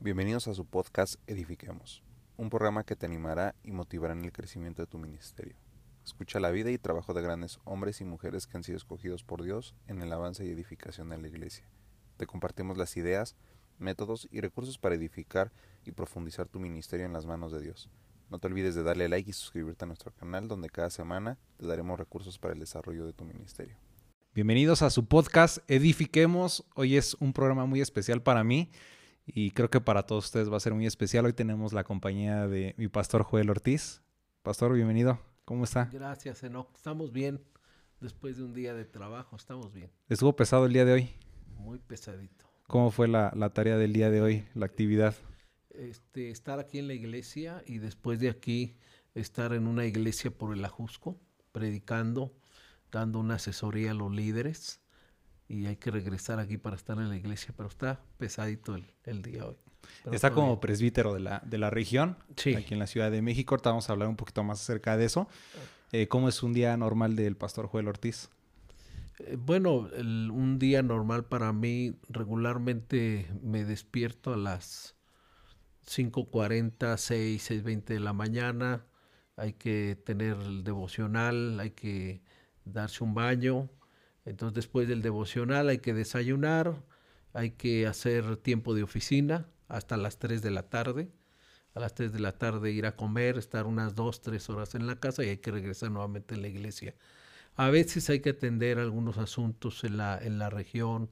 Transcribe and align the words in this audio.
Bienvenidos 0.00 0.46
a 0.46 0.54
su 0.54 0.64
podcast 0.64 1.16
Edifiquemos, 1.26 2.04
un 2.36 2.50
programa 2.50 2.84
que 2.84 2.94
te 2.94 3.04
animará 3.04 3.56
y 3.64 3.72
motivará 3.72 4.14
en 4.14 4.24
el 4.24 4.30
crecimiento 4.30 4.80
de 4.80 4.86
tu 4.86 4.96
ministerio. 4.96 5.56
Escucha 6.04 6.38
la 6.38 6.52
vida 6.52 6.70
y 6.70 6.78
trabajo 6.78 7.14
de 7.14 7.20
grandes 7.20 7.58
hombres 7.64 8.00
y 8.00 8.04
mujeres 8.04 8.46
que 8.46 8.56
han 8.56 8.62
sido 8.62 8.76
escogidos 8.76 9.24
por 9.24 9.42
Dios 9.42 9.74
en 9.88 10.00
el 10.00 10.12
avance 10.12 10.46
y 10.46 10.50
edificación 10.50 11.08
de 11.08 11.18
la 11.18 11.26
iglesia. 11.26 11.68
Te 12.16 12.28
compartimos 12.28 12.78
las 12.78 12.96
ideas, 12.96 13.34
métodos 13.80 14.28
y 14.30 14.40
recursos 14.40 14.78
para 14.78 14.94
edificar 14.94 15.50
y 15.84 15.90
profundizar 15.90 16.46
tu 16.46 16.60
ministerio 16.60 17.04
en 17.04 17.12
las 17.12 17.26
manos 17.26 17.50
de 17.50 17.60
Dios. 17.60 17.90
No 18.30 18.38
te 18.38 18.46
olvides 18.46 18.76
de 18.76 18.84
darle 18.84 19.08
like 19.08 19.28
y 19.28 19.32
suscribirte 19.32 19.84
a 19.84 19.88
nuestro 19.88 20.12
canal 20.12 20.46
donde 20.46 20.70
cada 20.70 20.90
semana 20.90 21.38
te 21.56 21.66
daremos 21.66 21.98
recursos 21.98 22.38
para 22.38 22.54
el 22.54 22.60
desarrollo 22.60 23.04
de 23.04 23.14
tu 23.14 23.24
ministerio. 23.24 23.76
Bienvenidos 24.32 24.82
a 24.82 24.90
su 24.90 25.06
podcast 25.06 25.58
Edifiquemos. 25.66 26.64
Hoy 26.76 26.96
es 26.96 27.14
un 27.14 27.32
programa 27.32 27.66
muy 27.66 27.80
especial 27.80 28.22
para 28.22 28.44
mí 28.44 28.70
y 29.34 29.50
creo 29.50 29.70
que 29.70 29.80
para 29.80 30.04
todos 30.04 30.26
ustedes 30.26 30.50
va 30.50 30.56
a 30.56 30.60
ser 30.60 30.74
muy 30.74 30.86
especial. 30.86 31.26
Hoy 31.26 31.32
tenemos 31.32 31.72
la 31.72 31.84
compañía 31.84 32.46
de 32.46 32.74
mi 32.78 32.88
pastor 32.88 33.22
Joel 33.22 33.50
Ortiz. 33.50 34.02
Pastor, 34.42 34.72
bienvenido. 34.72 35.20
¿Cómo 35.44 35.64
está? 35.64 35.90
Gracias, 35.92 36.42
Enoch. 36.42 36.74
Estamos 36.74 37.12
bien. 37.12 37.42
Después 38.00 38.36
de 38.36 38.44
un 38.44 38.54
día 38.54 38.74
de 38.74 38.84
trabajo, 38.84 39.36
estamos 39.36 39.72
bien. 39.72 39.90
¿Estuvo 40.08 40.34
pesado 40.34 40.66
el 40.66 40.72
día 40.72 40.84
de 40.84 40.92
hoy? 40.92 41.10
Muy 41.58 41.78
pesadito. 41.78 42.46
¿Cómo 42.66 42.90
fue 42.90 43.08
la, 43.08 43.32
la 43.34 43.50
tarea 43.50 43.76
del 43.76 43.92
día 43.92 44.10
de 44.10 44.22
hoy, 44.22 44.44
la 44.54 44.66
actividad? 44.66 45.14
Este, 45.70 46.30
estar 46.30 46.58
aquí 46.58 46.78
en 46.78 46.86
la 46.86 46.94
iglesia 46.94 47.62
y 47.66 47.78
después 47.78 48.20
de 48.20 48.30
aquí 48.30 48.76
estar 49.14 49.52
en 49.52 49.66
una 49.66 49.84
iglesia 49.84 50.30
por 50.30 50.54
el 50.54 50.64
Ajusco, 50.64 51.20
predicando, 51.52 52.32
dando 52.90 53.18
una 53.18 53.34
asesoría 53.34 53.90
a 53.90 53.94
los 53.94 54.12
líderes 54.12 54.80
y 55.48 55.66
hay 55.66 55.76
que 55.76 55.90
regresar 55.90 56.38
aquí 56.38 56.58
para 56.58 56.76
estar 56.76 56.98
en 56.98 57.08
la 57.08 57.16
iglesia, 57.16 57.54
pero 57.56 57.68
está 57.68 58.00
pesadito 58.18 58.74
el, 58.74 58.84
el 59.04 59.22
día 59.22 59.46
hoy. 59.46 59.56
Pero 60.04 60.14
Está 60.14 60.30
como 60.32 60.48
bien. 60.48 60.60
presbítero 60.60 61.14
de 61.14 61.20
la, 61.20 61.42
de 61.46 61.56
la 61.58 61.70
región, 61.70 62.18
Sí. 62.36 62.54
aquí 62.54 62.74
en 62.74 62.80
la 62.80 62.86
Ciudad 62.86 63.10
de 63.10 63.22
México. 63.22 63.54
Ahorita 63.54 63.70
vamos 63.70 63.88
a 63.88 63.92
hablar 63.92 64.08
un 64.08 64.16
poquito 64.16 64.44
más 64.44 64.60
acerca 64.60 64.96
de 64.96 65.06
eso. 65.06 65.28
Eh, 65.92 66.06
¿Cómo 66.08 66.28
es 66.28 66.42
un 66.42 66.52
día 66.52 66.76
normal 66.76 67.16
del 67.16 67.36
pastor 67.36 67.66
Joel 67.68 67.88
Ortiz? 67.88 68.28
Eh, 69.20 69.36
Bueno, 69.38 69.88
el- 69.96 70.30
un 70.30 70.58
día 70.58 70.82
normal 70.82 71.24
para 71.24 71.52
mí, 71.54 71.94
regularmente 72.10 73.30
me 73.42 73.64
despierto 73.64 74.34
a 74.34 74.36
las 74.36 74.94
5.40, 75.86 76.96
6, 76.98 77.42
6.20 77.50 77.94
de 77.94 78.00
la 78.00 78.12
mañana. 78.12 78.84
Hay 79.36 79.54
que 79.54 79.96
tener 80.04 80.36
el 80.36 80.64
devocional, 80.64 81.58
hay 81.60 81.70
que 81.70 82.20
darse 82.64 83.02
un 83.04 83.14
baño. 83.14 83.70
Entonces 84.28 84.54
después 84.54 84.88
del 84.88 85.02
devocional 85.02 85.68
hay 85.68 85.78
que 85.78 85.94
desayunar, 85.94 86.82
hay 87.32 87.52
que 87.52 87.86
hacer 87.86 88.36
tiempo 88.36 88.74
de 88.74 88.82
oficina 88.82 89.48
hasta 89.68 89.96
las 89.96 90.18
3 90.18 90.42
de 90.42 90.50
la 90.50 90.64
tarde. 90.64 91.10
A 91.74 91.80
las 91.80 91.94
3 91.94 92.12
de 92.12 92.20
la 92.20 92.32
tarde 92.32 92.72
ir 92.72 92.86
a 92.86 92.96
comer, 92.96 93.38
estar 93.38 93.66
unas 93.66 93.94
2, 93.94 94.20
3 94.20 94.50
horas 94.50 94.74
en 94.74 94.86
la 94.86 94.98
casa 95.00 95.24
y 95.24 95.28
hay 95.28 95.38
que 95.38 95.50
regresar 95.50 95.90
nuevamente 95.90 96.34
a 96.34 96.38
la 96.38 96.48
iglesia. 96.48 96.94
A 97.56 97.70
veces 97.70 98.08
hay 98.10 98.20
que 98.20 98.30
atender 98.30 98.78
algunos 98.78 99.18
asuntos 99.18 99.84
en 99.84 99.96
la, 99.96 100.18
en 100.18 100.38
la 100.38 100.50
región. 100.50 101.10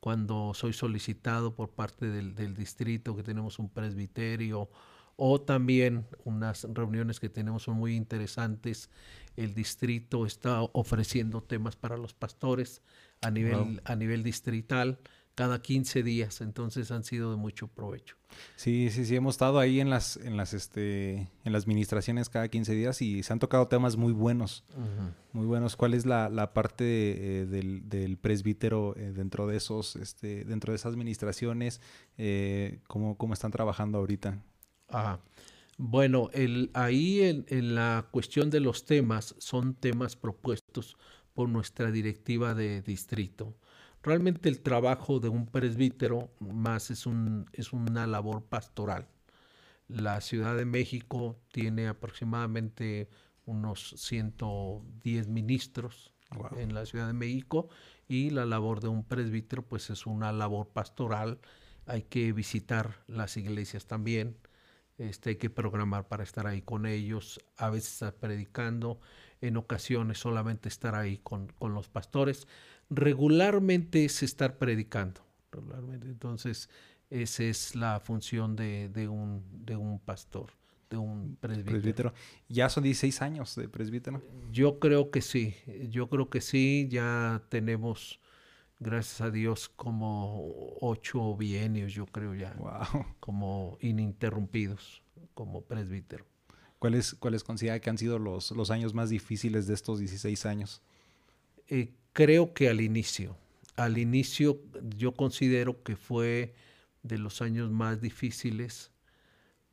Cuando 0.00 0.52
soy 0.54 0.72
solicitado 0.72 1.54
por 1.54 1.70
parte 1.70 2.06
del, 2.10 2.34
del 2.34 2.54
distrito, 2.54 3.16
que 3.16 3.22
tenemos 3.22 3.58
un 3.58 3.70
presbiterio, 3.70 4.70
o 5.16 5.40
también 5.40 6.06
unas 6.24 6.66
reuniones 6.72 7.20
que 7.20 7.28
tenemos 7.28 7.62
son 7.62 7.76
muy 7.76 7.94
interesantes. 7.94 8.90
El 9.36 9.54
distrito 9.54 10.26
está 10.26 10.62
ofreciendo 10.62 11.42
temas 11.42 11.76
para 11.76 11.96
los 11.96 12.14
pastores 12.14 12.82
a 13.20 13.30
nivel, 13.30 13.54
Wow. 13.54 13.76
a 13.84 13.96
nivel 13.96 14.22
distrital 14.22 14.98
cada 15.34 15.60
15 15.60 16.04
días, 16.04 16.40
entonces 16.42 16.92
han 16.92 17.02
sido 17.02 17.32
de 17.32 17.36
mucho 17.36 17.66
provecho. 17.66 18.14
Sí, 18.54 18.88
sí, 18.90 19.04
sí, 19.04 19.16
hemos 19.16 19.34
estado 19.34 19.58
ahí 19.58 19.80
en 19.80 19.90
las, 19.90 20.16
en 20.16 20.36
las, 20.36 20.54
este, 20.54 21.28
en 21.44 21.52
las 21.52 21.66
ministraciones 21.66 22.28
cada 22.28 22.46
15 22.46 22.72
días 22.72 23.02
y 23.02 23.24
se 23.24 23.32
han 23.32 23.40
tocado 23.40 23.66
temas 23.66 23.96
muy 23.96 24.12
buenos, 24.12 24.62
muy 25.32 25.46
buenos. 25.46 25.74
¿Cuál 25.74 25.94
es 25.94 26.06
la, 26.06 26.28
la 26.28 26.52
parte 26.54 26.84
eh, 27.40 27.46
del, 27.46 27.88
del 27.88 28.16
presbítero 28.16 28.94
eh, 28.96 29.10
dentro 29.12 29.48
de 29.48 29.56
esos, 29.56 29.96
este, 29.96 30.44
dentro 30.44 30.72
de 30.72 30.76
esas 30.76 30.92
administraciones? 30.92 31.80
Eh, 32.16 32.78
¿cómo, 32.86 33.16
¿Cómo 33.18 33.34
están 33.34 33.50
trabajando 33.50 33.98
ahorita? 33.98 34.38
Ajá. 34.88 35.18
Bueno, 35.76 36.30
el, 36.32 36.70
ahí 36.74 37.22
en, 37.22 37.44
en 37.48 37.74
la 37.74 38.06
cuestión 38.10 38.50
de 38.50 38.60
los 38.60 38.84
temas 38.84 39.34
son 39.38 39.74
temas 39.74 40.14
propuestos 40.16 40.96
por 41.32 41.48
nuestra 41.48 41.90
directiva 41.90 42.54
de 42.54 42.80
distrito. 42.82 43.56
Realmente 44.02 44.48
el 44.48 44.60
trabajo 44.60 45.18
de 45.18 45.28
un 45.28 45.46
presbítero 45.46 46.30
más 46.38 46.90
es, 46.90 47.06
un, 47.06 47.46
es 47.52 47.72
una 47.72 48.06
labor 48.06 48.44
pastoral. 48.44 49.08
La 49.88 50.20
Ciudad 50.20 50.56
de 50.56 50.64
México 50.66 51.38
tiene 51.52 51.88
aproximadamente 51.88 53.08
unos 53.46 53.94
110 53.98 55.28
ministros 55.28 56.12
Wow. 56.36 56.58
en 56.58 56.74
la 56.74 56.84
Ciudad 56.86 57.06
de 57.06 57.12
México 57.12 57.68
y 58.08 58.30
la 58.30 58.44
labor 58.46 58.80
de 58.80 58.88
un 58.88 59.04
presbítero 59.04 59.62
pues 59.62 59.90
es 59.90 60.06
una 60.06 60.32
labor 60.32 60.68
pastoral. 60.70 61.38
Hay 61.86 62.02
que 62.02 62.32
visitar 62.32 63.04
las 63.06 63.36
iglesias 63.36 63.86
también, 63.86 64.36
este, 64.98 65.30
hay 65.30 65.36
que 65.36 65.50
programar 65.50 66.08
para 66.08 66.22
estar 66.22 66.46
ahí 66.46 66.62
con 66.62 66.86
ellos, 66.86 67.40
a 67.56 67.70
veces 67.70 68.12
predicando, 68.14 69.00
en 69.40 69.56
ocasiones 69.56 70.18
solamente 70.18 70.68
estar 70.68 70.94
ahí 70.94 71.18
con, 71.18 71.48
con 71.58 71.74
los 71.74 71.88
pastores. 71.88 72.46
Regularmente 72.90 74.04
es 74.04 74.22
estar 74.22 74.56
predicando, 74.58 75.20
regularmente. 75.50 76.06
Entonces, 76.08 76.68
esa 77.10 77.44
es 77.44 77.74
la 77.74 78.00
función 78.00 78.56
de, 78.56 78.88
de 78.88 79.08
un, 79.08 79.44
de 79.64 79.76
un 79.76 79.98
pastor, 79.98 80.50
de 80.90 80.96
un 80.96 81.36
presbítero. 81.36 81.72
Presbítero. 81.72 82.14
Ya 82.48 82.68
son 82.68 82.84
16 82.84 83.22
años 83.22 83.54
de 83.54 83.68
presbítero. 83.68 84.22
Yo 84.50 84.78
creo 84.78 85.10
que 85.10 85.22
sí, 85.22 85.54
yo 85.90 86.08
creo 86.08 86.30
que 86.30 86.40
sí, 86.40 86.88
ya 86.90 87.42
tenemos, 87.48 88.20
gracias 88.80 89.20
a 89.20 89.30
Dios, 89.30 89.68
como 89.68 90.76
ocho 90.80 91.36
bienios, 91.36 91.92
yo 91.92 92.06
creo 92.06 92.34
ya, 92.34 92.54
Wow. 92.54 93.04
como 93.20 93.78
ininterrumpidos, 93.80 95.02
como 95.34 95.62
presbítero. 95.62 96.26
¿Cuáles, 96.78 97.14
¿Cuáles 97.14 97.44
considera 97.44 97.80
que 97.80 97.88
han 97.90 97.98
sido 97.98 98.18
los, 98.18 98.50
los 98.50 98.70
años 98.70 98.92
más 98.92 99.08
difíciles 99.10 99.66
de 99.66 99.74
estos 99.74 99.98
16 100.00 100.44
años? 100.46 100.82
Eh, 101.68 101.94
creo 102.12 102.52
que 102.52 102.68
al 102.68 102.80
inicio, 102.80 103.36
al 103.76 103.96
inicio 103.98 104.60
yo 104.96 105.12
considero 105.12 105.82
que 105.82 105.96
fue 105.96 106.54
de 107.02 107.18
los 107.18 107.40
años 107.42 107.70
más 107.70 108.00
difíciles 108.00 108.90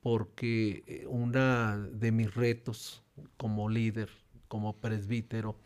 porque 0.01 0.83
eh, 0.88 1.06
una 1.07 1.78
de 1.78 2.12
mis 2.12 2.33
retos 2.33 3.03
como 3.38 3.69
líder, 3.69 4.09
como 4.47 4.78
presbítero, 4.79 5.59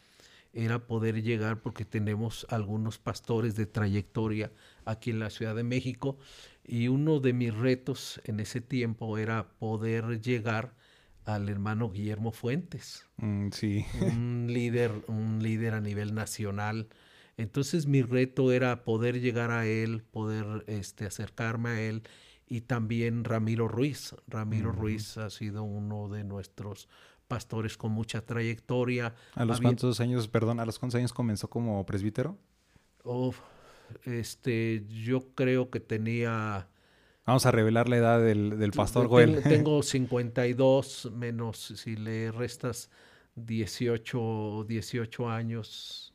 era 0.55 0.87
poder 0.87 1.21
llegar 1.21 1.61
porque 1.61 1.85
tenemos 1.85 2.47
algunos 2.49 2.97
pastores 2.97 3.55
de 3.55 3.65
trayectoria 3.67 4.51
aquí 4.85 5.11
en 5.11 5.19
la 5.19 5.29
Ciudad 5.29 5.55
de 5.55 5.63
México 5.63 6.17
y 6.63 6.87
uno 6.87 7.19
de 7.19 7.33
mis 7.33 7.53
retos 7.53 8.21
en 8.23 8.39
ese 8.39 8.61
tiempo 8.61 9.17
era 9.17 9.49
poder 9.59 10.21
llegar 10.21 10.73
al 11.25 11.49
hermano 11.49 11.89
Guillermo 11.91 12.31
Fuentes 12.31 13.05
Mm, 13.17 13.49
sí. 13.51 13.85
un 14.01 14.47
líder, 14.49 14.91
un 15.07 15.39
líder 15.41 15.73
a 15.73 15.81
nivel 15.81 16.13
nacional. 16.13 16.89
Entonces 17.37 17.85
mi 17.87 18.01
reto 18.01 18.51
era 18.51 18.83
poder 18.83 19.19
llegar 19.19 19.51
a 19.51 19.65
él, 19.65 20.03
poder 20.03 20.63
este, 20.67 21.05
acercarme 21.05 21.69
a 21.69 21.81
él 21.81 22.03
y 22.47 22.61
también 22.61 23.23
Ramiro 23.23 23.67
Ruiz. 23.67 24.15
Ramiro. 24.27 24.71
Ruiz 24.71 25.17
ha 25.17 25.29
sido 25.29 25.63
uno 25.63 26.09
de 26.09 26.23
nuestros 26.23 26.87
pastores 27.27 27.77
con 27.77 27.91
mucha 27.91 28.21
trayectoria. 28.21 29.13
¿A 29.35 29.45
los 29.45 29.57
Había- 29.57 29.69
cuántos 29.69 29.99
años, 29.99 30.27
perdón, 30.27 30.59
a 30.59 30.65
los 30.65 30.77
cuántos 30.79 30.97
años 30.97 31.13
comenzó 31.13 31.49
como 31.49 31.85
presbítero? 31.85 32.37
Uf, 33.03 33.39
este, 34.03 34.85
yo 34.87 35.33
creo 35.35 35.69
que 35.69 35.79
tenía... 35.79 36.67
Vamos 37.25 37.45
a 37.47 37.51
revelar 37.51 37.89
la 37.89 37.97
edad 37.97 38.21
del, 38.21 38.59
del 38.59 38.71
pastor 38.71 39.07
Joel. 39.07 39.41
Tengo 39.43 39.81
52 39.81 41.11
menos 41.15 41.57
si 41.75 41.95
le 41.95 42.31
restas 42.31 42.89
18, 43.35 44.65
18 44.67 45.29
años, 45.29 46.13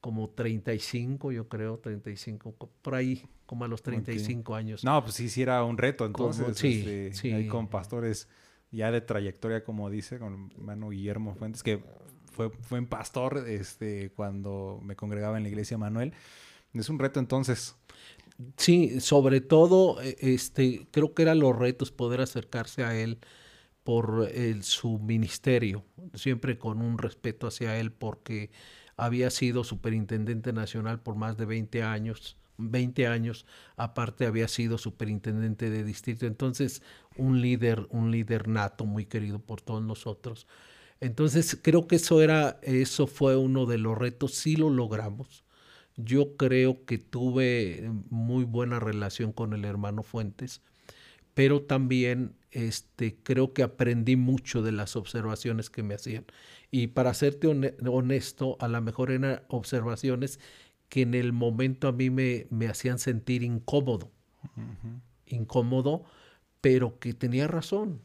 como 0.00 0.28
35, 0.30 1.32
yo 1.32 1.48
creo, 1.48 1.78
35, 1.78 2.54
co- 2.56 2.70
por 2.82 2.94
ahí, 2.94 3.24
como 3.46 3.64
a 3.64 3.68
los 3.68 3.82
35 3.82 4.54
años. 4.54 4.84
No, 4.84 5.02
pues 5.02 5.14
sí, 5.14 5.28
sí 5.28 5.42
era 5.42 5.64
un 5.64 5.78
reto 5.78 6.10
Como- 6.12 6.30
entonces. 6.30 6.58
sí, 6.58 6.78
este, 6.80 7.14
sí. 7.14 7.32
Ahí 7.32 7.48
con 7.48 7.68
pastores 7.68 8.28
ya 8.70 8.90
de 8.90 9.00
trayectoria, 9.00 9.64
como 9.64 9.90
dice, 9.90 10.18
con 10.18 10.50
hermano 10.56 10.90
Guillermo 10.90 11.34
Fuentes, 11.34 11.62
que 11.62 11.82
fue, 12.32 12.50
fue 12.50 12.82
pastor 12.86 13.44
este, 13.48 14.10
cuando 14.10 14.80
me 14.82 14.96
congregaba 14.96 15.36
en 15.36 15.44
la 15.44 15.48
iglesia 15.48 15.78
Manuel. 15.78 16.12
Es 16.74 16.88
un 16.88 16.98
reto 16.98 17.20
entonces. 17.20 17.76
Sí, 18.56 19.00
sobre 19.00 19.40
todo, 19.40 20.02
eh, 20.02 20.16
este, 20.20 20.86
creo 20.90 21.14
que 21.14 21.22
eran 21.22 21.38
los 21.38 21.56
retos 21.56 21.90
poder 21.90 22.20
acercarse 22.20 22.84
a 22.84 22.94
él 22.98 23.18
por 23.82 24.28
el, 24.34 24.62
su 24.62 24.98
ministerio, 24.98 25.84
siempre 26.14 26.58
con 26.58 26.82
un 26.82 26.98
respeto 26.98 27.46
hacia 27.46 27.78
él, 27.78 27.92
porque 27.92 28.50
había 28.96 29.30
sido 29.30 29.64
superintendente 29.64 30.52
nacional 30.52 31.00
por 31.00 31.16
más 31.16 31.36
de 31.36 31.46
20 31.46 31.82
años, 31.82 32.36
20 32.58 33.06
años, 33.06 33.46
aparte 33.76 34.26
había 34.26 34.48
sido 34.48 34.78
superintendente 34.78 35.70
de 35.70 35.84
distrito, 35.84 36.26
entonces 36.26 36.82
un 37.16 37.40
líder, 37.40 37.86
un 37.90 38.10
líder 38.10 38.48
nato 38.48 38.84
muy 38.84 39.06
querido 39.06 39.38
por 39.38 39.60
todos 39.60 39.82
nosotros. 39.82 40.46
Entonces 41.00 41.58
creo 41.62 41.86
que 41.86 41.96
eso 41.96 42.22
era, 42.22 42.58
eso 42.62 43.06
fue 43.06 43.36
uno 43.36 43.66
de 43.66 43.78
los 43.78 43.96
retos, 43.96 44.34
sí 44.34 44.56
lo 44.56 44.70
logramos. 44.70 45.44
Yo 45.96 46.36
creo 46.36 46.84
que 46.84 46.98
tuve 46.98 47.90
muy 48.10 48.44
buena 48.44 48.80
relación 48.80 49.32
con 49.32 49.52
el 49.54 49.64
hermano 49.64 50.02
Fuentes, 50.02 50.62
pero 51.34 51.62
también 51.62 52.34
este, 52.50 53.16
creo 53.22 53.52
que 53.52 53.62
aprendí 53.62 54.16
mucho 54.16 54.62
de 54.62 54.72
las 54.72 54.96
observaciones 54.96 55.68
que 55.70 55.82
me 55.82 55.94
hacían. 55.94 56.24
Y 56.70 56.88
para 56.88 57.14
serte 57.14 57.46
honesto, 57.46 58.56
a 58.60 58.68
lo 58.68 58.80
mejor 58.80 59.10
eran 59.10 59.42
observaciones 59.48 60.40
que 60.88 61.02
en 61.02 61.14
el 61.14 61.32
momento 61.32 61.88
a 61.88 61.92
mí 61.92 62.10
me, 62.10 62.46
me 62.50 62.68
hacían 62.68 62.98
sentir 62.98 63.42
incómodo. 63.42 64.10
Incómodo, 65.26 66.04
pero 66.60 66.98
que 66.98 67.12
tenía 67.14 67.48
razón. 67.48 68.00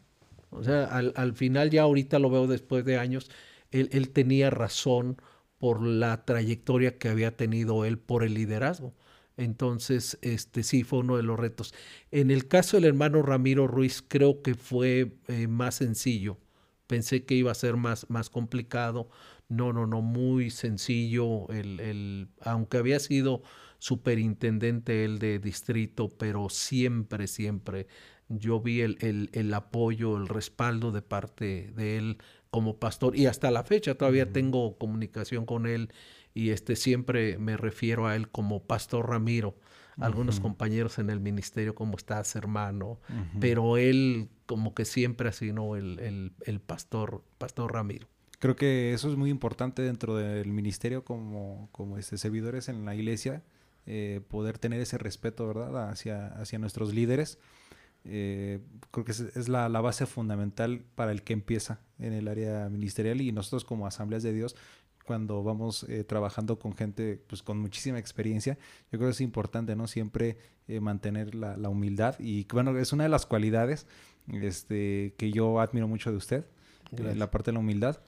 O 0.50 0.64
sea, 0.64 0.86
al, 0.86 1.14
al, 1.16 1.34
final 1.34 1.70
ya 1.70 1.84
ahorita 1.84 2.20
lo 2.20 2.30
veo 2.30 2.48
después 2.48 2.84
de 2.84 2.98
años, 2.98 3.30
él, 3.72 3.90
él, 3.94 4.10
tenía 4.10 4.50
razón 4.50 5.22
por 5.60 5.82
la 5.82 6.26
trayectoria 6.26 6.98
que 6.98 7.08
había 7.08 7.38
tenido 7.38 7.86
él 7.86 7.98
por 7.98 8.24
el 8.24 8.34
liderazgo. 8.34 8.94
Entonces, 9.38 10.18
este 10.22 10.64
sí 10.64 10.84
fue 10.84 11.00
uno 11.00 11.18
de 11.18 11.24
los 11.24 11.40
retos. 11.40 11.74
En 12.12 12.32
el 12.32 12.48
caso 12.48 12.78
del 12.78 12.86
hermano 12.86 13.22
Ramiro 13.22 13.68
Ruiz, 13.68 14.04
creo 14.06 14.42
que 14.42 14.56
fue 14.56 15.16
eh, 15.28 15.48
más 15.48 15.76
sencillo. 15.76 16.38
Pensé 16.88 17.24
que 17.26 17.36
iba 17.36 17.52
a 17.52 17.56
ser 17.56 17.78
más, 17.78 18.10
más 18.10 18.30
complicado. 18.30 19.10
No, 19.52 19.74
no, 19.74 19.86
no, 19.86 20.02
muy 20.02 20.50
sencillo. 20.50 21.50
El, 21.50 21.82
el, 21.82 22.30
aunque 22.42 22.78
había 22.78 23.00
sido 23.00 23.42
superintendente 23.80 25.04
él 25.04 25.20
de 25.20 25.40
distrito, 25.40 26.08
pero 26.08 26.48
siempre, 26.50 27.28
siempre 27.28 27.88
yo 28.30 28.62
vi 28.62 28.80
el, 28.80 28.98
el, 29.02 29.30
el, 29.34 29.54
apoyo, 29.54 30.16
el 30.16 30.30
respaldo 30.30 30.94
de 30.94 31.02
parte 31.02 31.72
de 31.76 31.98
él 31.98 32.18
como 32.50 32.78
pastor 32.78 33.18
y 33.18 33.26
hasta 33.26 33.52
la 33.52 33.64
fecha 33.64 33.96
todavía 33.96 34.32
tengo 34.32 34.78
comunicación 34.78 35.46
con 35.46 35.66
él 35.66 35.92
y 36.34 36.52
este 36.52 36.78
siempre 36.78 37.38
me 37.38 37.58
refiero 37.58 38.08
a 38.08 38.16
él 38.16 38.30
como 38.30 38.64
Pastor 38.64 39.10
Ramiro. 39.10 39.58
Algunos 39.98 40.40
compañeros 40.40 40.98
en 40.98 41.10
el 41.10 41.20
ministerio, 41.20 41.76
¿cómo 41.76 41.98
estás, 41.98 42.36
hermano? 42.36 43.00
Pero 43.42 43.78
él 43.78 44.30
como 44.46 44.74
que 44.74 44.86
siempre 44.86 45.28
ha 45.30 45.34
sido 45.34 45.76
el, 45.76 46.00
el, 46.00 46.34
el, 46.46 46.62
pastor, 46.62 47.24
Pastor 47.38 47.74
Ramiro. 47.74 48.08
Creo 48.42 48.58
que 48.58 48.92
eso 48.94 49.10
es 49.10 49.16
muy 49.16 49.30
importante 49.30 49.82
dentro 49.82 50.18
del 50.18 50.52
ministerio 50.52 51.06
como, 51.06 51.70
como 51.72 51.98
este, 51.98 52.18
servidores 52.18 52.68
en 52.68 52.84
la 52.84 52.94
iglesia, 52.94 53.44
eh, 53.86 54.20
poder 54.28 54.58
tener 54.58 54.82
ese 54.82 54.98
respeto, 54.98 55.48
¿verdad?, 55.48 55.90
hacia, 55.90 56.28
hacia 56.28 56.60
nuestros 56.60 56.94
líderes. 56.94 57.40
Eh, 58.04 58.60
creo 58.90 59.06
que 59.06 59.12
es, 59.12 59.20
es 59.20 59.48
la, 59.48 59.70
la, 59.70 59.80
base 59.80 60.08
fundamental 60.08 60.84
para 60.96 61.12
el 61.12 61.22
que 61.22 61.34
empieza 61.34 61.80
en 62.00 62.14
el 62.14 62.28
área 62.28 62.68
ministerial 62.68 63.22
y 63.22 63.32
nosotros 63.32 63.64
como 63.64 63.86
asambleas 63.86 64.24
de 64.24 64.34
Dios 64.34 64.56
cuando 65.06 65.44
vamos 65.44 65.84
eh, 65.90 66.04
trabajando 66.04 66.58
con 66.58 66.76
gente 66.76 67.22
pues 67.28 67.44
con 67.44 67.60
muchísima 67.60 68.00
experiencia, 68.00 68.58
yo 68.92 68.98
creo 68.98 69.10
que 69.10 69.14
es 69.14 69.22
importante, 69.22 69.76
¿no? 69.76 69.88
Siempre 69.88 70.38
eh, 70.68 70.80
mantener 70.80 71.36
la, 71.36 71.58
la, 71.58 71.70
humildad 71.70 72.16
y 72.20 72.46
bueno, 72.52 72.78
es 72.78 72.94
una 72.94 73.04
de 73.04 73.10
las 73.10 73.26
cualidades 73.26 73.88
este, 74.28 75.14
que 75.18 75.32
yo 75.32 75.60
admiro 75.60 75.88
mucho 75.88 76.12
de 76.12 76.18
usted, 76.18 76.46
eh, 76.98 77.16
la 77.16 77.32
parte 77.32 77.52
de 77.52 77.54
la 77.54 77.60
humildad. 77.60 78.00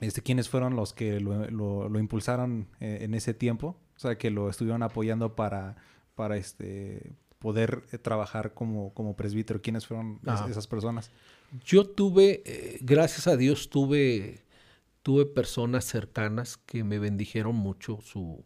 Este, 0.00 0.22
¿Quiénes 0.22 0.48
fueron 0.48 0.76
los 0.76 0.92
que 0.92 1.20
lo, 1.20 1.50
lo, 1.50 1.88
lo 1.88 1.98
impulsaron 1.98 2.68
eh, 2.80 2.98
en 3.02 3.14
ese 3.14 3.34
tiempo? 3.34 3.76
O 3.96 4.00
sea, 4.00 4.18
que 4.18 4.30
lo 4.30 4.50
estuvieron 4.50 4.82
apoyando 4.82 5.36
para, 5.36 5.76
para 6.14 6.36
este, 6.36 7.12
poder 7.38 7.82
trabajar 8.02 8.54
como, 8.54 8.92
como 8.94 9.16
presbítero. 9.16 9.62
¿Quiénes 9.62 9.86
fueron 9.86 10.20
es, 10.26 10.50
esas 10.50 10.66
personas? 10.66 11.10
Yo 11.64 11.86
tuve, 11.86 12.42
gracias 12.80 13.28
a 13.28 13.36
Dios, 13.36 13.70
tuve 13.70 14.44
tuve 15.04 15.26
personas 15.26 15.84
cercanas 15.84 16.56
que 16.56 16.82
me 16.82 16.98
bendijeron 16.98 17.54
mucho 17.54 18.00
su, 18.00 18.42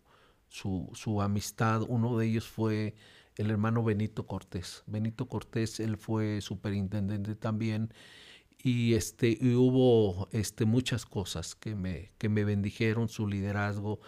su, 0.48 0.90
su, 0.92 1.22
amistad. 1.22 1.82
Uno 1.86 2.18
de 2.18 2.26
ellos 2.26 2.48
fue 2.48 2.96
el 3.36 3.50
hermano 3.50 3.84
Benito 3.84 4.26
Cortés. 4.26 4.82
Benito 4.86 5.28
Cortés, 5.28 5.78
él 5.78 5.96
fue 5.96 6.40
superintendente 6.40 7.36
también. 7.36 7.94
Y, 8.62 8.94
este, 8.94 9.38
y 9.40 9.55
hubo 9.55 10.28
este, 10.32 10.64
muchas 10.64 11.06
cosas 11.06 11.55
que 11.55 11.75
me, 11.75 12.12
que 12.19 12.28
me 12.28 12.44
bendijeron, 12.44 13.08
su 13.08 13.28
liderazgo. 13.28 14.00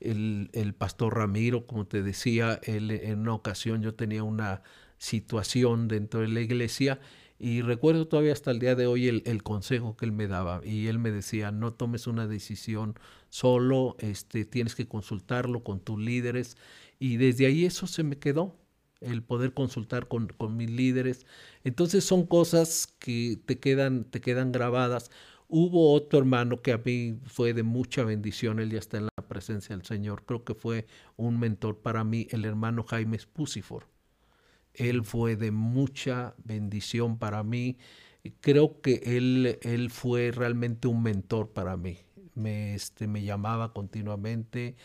El, 0.00 0.50
el 0.52 0.74
pastor 0.74 1.16
Ramiro, 1.16 1.66
como 1.66 1.86
te 1.86 2.02
decía, 2.02 2.60
él, 2.62 2.90
en 2.90 3.20
una 3.20 3.34
ocasión 3.34 3.82
yo 3.82 3.94
tenía 3.94 4.22
una 4.22 4.62
situación 4.96 5.88
dentro 5.88 6.20
de 6.20 6.28
la 6.28 6.40
iglesia 6.40 7.00
y 7.38 7.62
recuerdo 7.62 8.08
todavía 8.08 8.32
hasta 8.32 8.50
el 8.50 8.58
día 8.58 8.74
de 8.74 8.86
hoy 8.86 9.06
el, 9.06 9.22
el, 9.24 9.44
consejo 9.44 9.96
que 9.96 10.04
él 10.04 10.12
me 10.12 10.26
daba. 10.26 10.60
Y 10.64 10.88
él 10.88 10.98
me 10.98 11.12
decía, 11.12 11.52
no 11.52 11.72
tomes 11.72 12.08
una 12.08 12.26
decisión 12.26 12.94
solo, 13.28 13.96
este, 14.00 14.44
tienes 14.44 14.74
que 14.74 14.88
consultarlo 14.88 15.62
con 15.62 15.78
tus 15.80 16.00
líderes. 16.00 16.56
Y 16.98 17.16
desde 17.16 17.46
ahí 17.46 17.64
eso 17.64 17.86
se 17.86 18.02
me 18.02 18.18
quedó, 18.18 18.56
el 19.00 19.22
poder 19.22 19.54
consultar 19.54 20.08
con, 20.08 20.28
con 20.28 20.56
mis 20.56 20.70
líderes. 20.70 21.26
Entonces 21.64 22.04
son 22.04 22.26
cosas 22.26 22.94
que 22.98 23.38
te 23.44 23.58
quedan, 23.58 24.04
te 24.04 24.20
quedan 24.20 24.52
grabadas. 24.52 25.10
Hubo 25.48 25.92
otro 25.92 26.18
hermano 26.18 26.62
que 26.62 26.72
a 26.72 26.78
mí 26.78 27.18
fue 27.24 27.54
de 27.54 27.62
mucha 27.62 28.04
bendición, 28.04 28.60
él 28.60 28.70
ya 28.70 28.78
está 28.78 28.98
en 28.98 29.04
la 29.04 29.28
presencia 29.28 29.76
del 29.76 29.86
Señor. 29.86 30.24
Creo 30.26 30.44
que 30.44 30.54
fue 30.54 30.86
un 31.16 31.38
mentor 31.40 31.78
para 31.78 32.04
mí, 32.04 32.26
el 32.30 32.44
hermano 32.44 32.84
Jaime 32.84 33.18
Spusifor 33.18 33.86
él 34.78 35.04
fue 35.04 35.36
de 35.36 35.50
mucha 35.50 36.34
bendición 36.44 37.18
para 37.18 37.42
mí. 37.42 37.78
Creo 38.40 38.80
que 38.80 39.02
él, 39.04 39.58
él 39.62 39.90
fue 39.90 40.30
realmente 40.30 40.88
un 40.88 41.02
mentor 41.02 41.50
para 41.50 41.76
mí. 41.76 41.98
Me, 42.34 42.74
este, 42.74 43.08
me 43.08 43.22
llamaba 43.22 43.72
continuamente, 43.72 44.76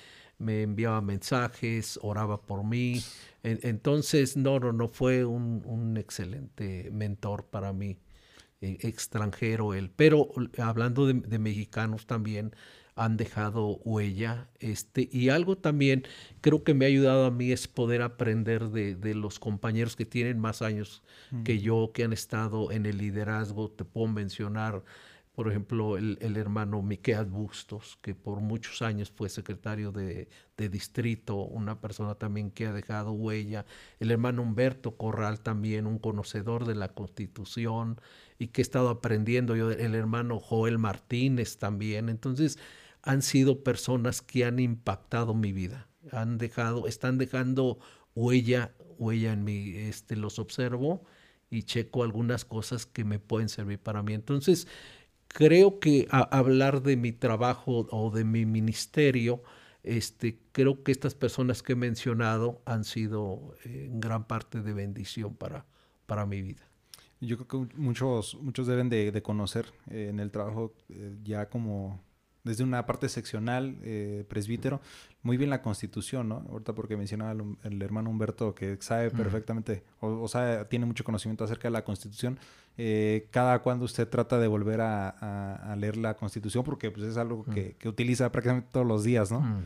me 0.43 0.61
enviaba 0.61 1.01
mensajes, 1.01 1.99
oraba 2.01 2.41
por 2.41 2.63
mí. 2.63 3.01
Entonces, 3.43 4.37
no, 4.37 4.59
no, 4.59 4.71
no 4.71 4.87
fue 4.87 5.25
un, 5.25 5.63
un 5.65 5.97
excelente 5.97 6.89
mentor 6.91 7.45
para 7.45 7.73
mí, 7.73 7.97
eh, 8.61 8.77
extranjero 8.81 9.73
él. 9.73 9.91
Pero 9.95 10.29
hablando 10.57 11.07
de, 11.07 11.13
de 11.13 11.39
mexicanos 11.39 12.05
también, 12.05 12.53
han 12.95 13.17
dejado 13.17 13.77
huella. 13.83 14.49
Este, 14.59 15.09
y 15.11 15.29
algo 15.29 15.57
también 15.57 16.03
creo 16.41 16.63
que 16.63 16.73
me 16.73 16.85
ha 16.85 16.87
ayudado 16.87 17.25
a 17.25 17.31
mí 17.31 17.51
es 17.51 17.67
poder 17.67 18.01
aprender 18.01 18.69
de, 18.69 18.95
de 18.95 19.15
los 19.15 19.39
compañeros 19.39 19.95
que 19.95 20.05
tienen 20.05 20.39
más 20.39 20.61
años 20.61 21.03
mm. 21.31 21.43
que 21.43 21.59
yo, 21.59 21.91
que 21.93 22.03
han 22.03 22.13
estado 22.13 22.71
en 22.71 22.85
el 22.85 22.97
liderazgo. 22.97 23.71
Te 23.71 23.85
puedo 23.85 24.07
mencionar, 24.07 24.83
por 25.33 25.49
ejemplo, 25.49 25.97
el, 25.97 26.37
hermano 26.37 26.83
Miquel 26.83 27.25
Bustos, 27.25 27.97
que 28.03 28.13
por 28.13 28.39
muchos 28.39 28.83
años 28.83 29.11
fue 29.11 29.29
secretario 29.29 29.91
de, 29.91 30.29
de, 30.57 30.69
distrito, 30.69 31.37
una 31.37 31.81
persona 31.81 32.13
también 32.15 32.51
que 32.51 32.67
ha 32.67 32.73
dejado 32.73 33.13
huella. 33.13 33.65
El 33.99 34.11
hermano 34.11 34.43
Humberto 34.43 34.95
Corral 34.95 35.41
también, 35.41 35.87
un 35.87 35.97
conocedor 35.97 36.65
de 36.65 36.75
la 36.75 36.89
Constitución 36.89 37.99
y 38.37 38.49
que 38.49 38.61
he 38.61 38.63
estado 38.63 38.89
aprendiendo 38.89 39.55
yo, 39.55 39.71
el 39.71 39.95
hermano 39.95 40.39
Joel 40.39 40.77
Martínez 40.77 41.57
también. 41.57 42.09
Entonces, 42.09 42.59
han 43.01 43.23
sido 43.23 43.63
personas 43.63 44.21
que 44.21 44.45
han 44.45 44.59
impactado 44.59 45.33
mi 45.33 45.51
vida, 45.51 45.87
han 46.11 46.37
dejado, 46.37 46.87
están 46.87 47.17
dejando 47.17 47.79
huella, 48.13 48.75
huella 48.99 49.33
en 49.33 49.43
mí, 49.43 49.73
este, 49.75 50.15
los 50.15 50.37
observo 50.37 51.03
y 51.49 51.63
checo 51.63 52.03
algunas 52.03 52.45
cosas 52.45 52.85
que 52.85 53.03
me 53.03 53.19
pueden 53.19 53.49
servir 53.49 53.79
para 53.79 54.03
mí. 54.03 54.13
Entonces, 54.13 54.67
creo 55.33 55.79
que 55.79 56.07
hablar 56.09 56.83
de 56.83 56.95
mi 56.95 57.11
trabajo 57.11 57.87
o 57.89 58.11
de 58.11 58.23
mi 58.23 58.45
ministerio, 58.45 59.41
este, 59.83 60.39
creo 60.53 60.83
que 60.83 60.91
estas 60.91 61.15
personas 61.15 61.61
que 61.61 61.73
he 61.73 61.75
mencionado 61.75 62.61
han 62.65 62.83
sido 62.85 63.55
eh, 63.65 63.89
en 63.91 63.99
gran 63.99 64.25
parte 64.25 64.61
de 64.61 64.73
bendición 64.73 65.35
para, 65.35 65.65
para 66.05 66.25
mi 66.25 66.41
vida. 66.41 66.69
Yo 67.19 67.37
creo 67.37 67.67
que 67.67 67.75
muchos, 67.77 68.37
muchos 68.41 68.67
deben 68.67 68.89
de, 68.89 69.11
de 69.11 69.21
conocer 69.21 69.65
eh, 69.89 70.07
en 70.09 70.19
el 70.19 70.31
trabajo 70.31 70.73
eh, 70.89 71.15
ya 71.23 71.49
como 71.49 72.01
desde 72.43 72.63
una 72.63 72.85
parte 72.85 73.07
seccional, 73.07 73.77
eh, 73.83 74.25
presbítero, 74.27 74.81
muy 75.21 75.37
bien 75.37 75.49
la 75.49 75.61
constitución, 75.61 76.27
¿no? 76.29 76.45
Ahorita 76.49 76.73
porque 76.73 76.97
mencionaba 76.97 77.31
el, 77.31 77.57
el 77.63 77.81
hermano 77.81 78.09
Humberto 78.09 78.53
que 78.53 78.77
sabe 78.81 79.11
perfectamente, 79.11 79.83
o, 80.01 80.21
o 80.21 80.27
sea, 80.27 80.67
tiene 80.67 80.85
mucho 80.85 81.03
conocimiento 81.03 81.45
acerca 81.45 81.69
de 81.69 81.71
la 81.71 81.83
constitución. 81.83 82.37
Eh, 82.77 83.27
cada 83.31 83.59
cuando 83.59 83.85
usted 83.85 84.09
trata 84.09 84.39
de 84.39 84.47
volver 84.47 84.81
a, 84.81 85.09
a, 85.09 85.71
a, 85.71 85.75
leer 85.75 85.95
la 85.95 86.15
constitución, 86.15 86.63
porque 86.63 86.91
pues 86.91 87.05
es 87.05 87.17
algo 87.17 87.45
que, 87.45 87.75
que, 87.77 87.87
utiliza 87.87 88.31
prácticamente 88.31 88.69
todos 88.71 88.85
los 88.85 89.03
días, 89.03 89.31
¿no? 89.31 89.63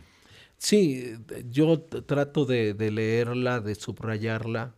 Sí, 0.57 1.15
yo 1.49 1.79
trato 1.81 2.45
de, 2.45 2.73
de 2.73 2.91
leerla, 2.91 3.59
de 3.59 3.75
subrayarla, 3.75 4.75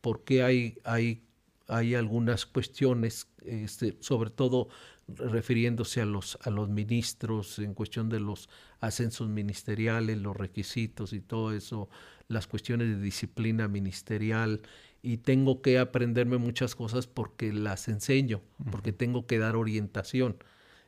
porque 0.00 0.42
hay, 0.42 0.78
hay 0.84 1.22
hay 1.70 1.94
algunas 1.94 2.46
cuestiones, 2.46 3.28
este, 3.44 3.96
sobre 4.00 4.30
todo 4.30 4.68
refiriéndose 5.16 6.00
a 6.00 6.06
los, 6.06 6.38
a 6.42 6.50
los 6.50 6.68
ministros 6.68 7.58
en 7.58 7.74
cuestión 7.74 8.08
de 8.08 8.20
los 8.20 8.48
ascensos 8.80 9.28
ministeriales, 9.28 10.18
los 10.18 10.36
requisitos 10.36 11.12
y 11.12 11.20
todo 11.20 11.52
eso, 11.52 11.88
las 12.28 12.46
cuestiones 12.46 12.88
de 12.88 13.00
disciplina 13.00 13.68
ministerial 13.68 14.62
y 15.02 15.18
tengo 15.18 15.62
que 15.62 15.78
aprenderme 15.78 16.38
muchas 16.38 16.74
cosas 16.74 17.06
porque 17.06 17.52
las 17.52 17.88
enseño, 17.88 18.42
porque 18.70 18.92
tengo 18.92 19.26
que 19.26 19.38
dar 19.38 19.56
orientación. 19.56 20.36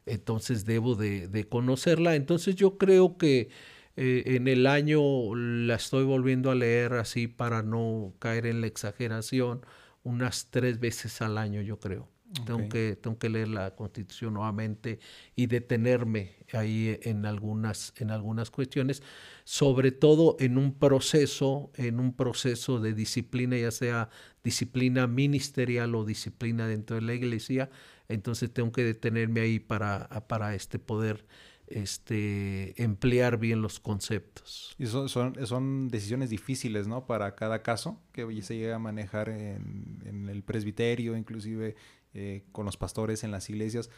Entonces 0.07 0.65
debo 0.65 0.95
de, 0.97 1.47
conocerla. 1.49 2.15
Entonces 2.17 2.57
yo 2.57 2.79
creo 2.79 3.17
que 3.17 3.49
eh, 3.97 4.23
en 4.27 4.49
el 4.49 4.67
año 4.67 5.35
la 5.35 5.77
estoy 5.77 6.05
volviendo 6.05 6.51
a 6.51 6.55
leer 6.55 6.95
así 6.95 7.27
para 7.29 7.63
no 7.63 8.15
caer 8.19 8.47
en 8.47 8.61
la 8.61 8.67
exageración, 8.67 9.65
unas 10.05 10.49
tres 10.51 10.81
veces 10.81 11.23
al 11.23 11.39
año 11.39 11.63
yo 11.63 11.79
creo. 11.81 12.12
Tengo, 12.47 12.69
que, 12.69 12.97
tengo 12.97 13.19
que 13.19 13.29
leer 13.29 13.49
la 13.49 13.75
constitución 13.75 14.35
nuevamente 14.35 15.01
y 15.37 15.47
detenerme 15.47 16.37
ahí 16.53 16.99
en 17.03 17.27
algunas, 17.27 17.93
en 17.99 18.11
algunas 18.11 18.51
cuestiones, 18.51 19.03
sobre 19.45 19.93
todo 19.93 20.37
en 20.41 20.57
un 20.57 20.73
proceso, 20.73 21.71
en 21.75 22.01
un 22.01 22.15
proceso 22.15 22.81
de 22.81 22.95
disciplina, 22.95 23.59
ya 23.59 23.71
sea 23.71 24.09
disciplina 24.43 25.07
ministerial 25.07 25.95
o 25.95 26.05
disciplina 26.05 26.67
dentro 26.67 26.97
de 26.97 27.03
la 27.03 27.15
iglesia, 27.15 27.71
entonces 28.09 28.53
tengo 28.53 28.73
que 28.73 28.85
detenerme 28.85 29.41
ahí 29.41 29.59
para, 29.59 30.09
para 30.27 30.55
este 30.55 30.79
poder 30.79 31.27
este, 31.69 32.83
emplear 32.83 33.39
bien 33.39 33.63
los 33.63 33.81
conceptos. 33.81 34.75
Y 34.79 34.87
son, 34.87 35.09
son, 35.09 35.89
decisiones 35.89 36.31
difíciles, 36.31 36.87
¿no? 36.87 37.07
Para 37.07 37.35
cada 37.35 37.63
caso 37.63 38.01
que 38.13 38.43
se 38.43 38.57
llega 38.57 38.77
a 38.77 38.79
manejar 38.79 39.29
en, 39.29 40.03
en 40.05 40.29
el 40.29 40.43
presbiterio, 40.43 41.17
inclusive 41.17 41.77
eh, 42.15 42.45
con 42.53 42.67
los 42.67 42.77
pastores 42.77 43.25
en 43.25 43.31
las 43.31 43.49
iglesias, 43.51 43.91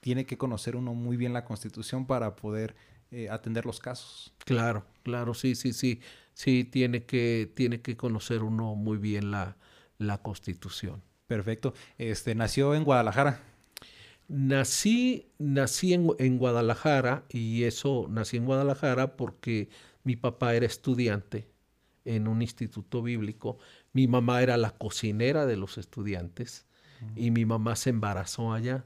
tiene 0.00 0.26
que 0.26 0.38
conocer 0.38 0.76
uno 0.76 0.94
muy 0.94 1.16
bien 1.16 1.32
la 1.32 1.44
constitución 1.44 2.06
para 2.06 2.36
poder 2.36 2.74
eh, 3.10 3.28
atender 3.28 3.66
los 3.66 3.80
casos. 3.80 4.32
Claro, 4.44 4.84
claro, 5.02 5.34
sí, 5.34 5.54
sí, 5.54 5.72
sí, 5.72 6.00
sí, 6.32 6.64
tiene 6.64 7.04
que, 7.04 7.50
tiene 7.54 7.80
que 7.80 7.96
conocer 7.96 8.42
uno 8.42 8.74
muy 8.74 8.98
bien 8.98 9.30
la, 9.30 9.56
la 9.98 10.18
constitución. 10.18 11.02
Perfecto. 11.26 11.74
Este, 11.98 12.34
nació 12.34 12.74
en 12.74 12.84
Guadalajara. 12.84 13.40
Nací, 14.28 15.28
nací 15.38 15.92
en, 15.92 16.08
en, 16.18 16.38
Guadalajara 16.38 17.24
y 17.28 17.64
eso 17.64 18.06
nací 18.08 18.36
en 18.36 18.46
Guadalajara 18.46 19.16
porque 19.16 19.68
mi 20.04 20.16
papá 20.16 20.54
era 20.54 20.66
estudiante 20.66 21.48
en 22.04 22.28
un 22.28 22.40
instituto 22.42 23.02
bíblico, 23.02 23.58
mi 23.92 24.06
mamá 24.06 24.42
era 24.42 24.56
la 24.56 24.70
cocinera 24.70 25.46
de 25.46 25.56
los 25.56 25.78
estudiantes 25.78 26.66
y 27.16 27.30
mi 27.30 27.44
mamá 27.44 27.76
se 27.76 27.90
embarazó 27.90 28.52
allá. 28.52 28.84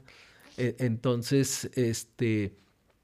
E, 0.57 0.75
entonces, 0.79 1.69
este, 1.75 2.55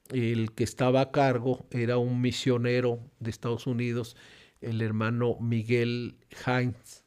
el 0.10 0.52
que 0.52 0.64
estaba 0.64 1.02
a 1.02 1.12
cargo 1.12 1.66
era 1.72 1.98
un 1.98 2.22
misionero 2.22 3.00
de 3.20 3.30
Estados 3.30 3.68
Unidos, 3.68 4.16
el 4.62 4.82
hermano 4.82 5.38
Miguel 5.40 6.16
Heinz. 6.46 7.04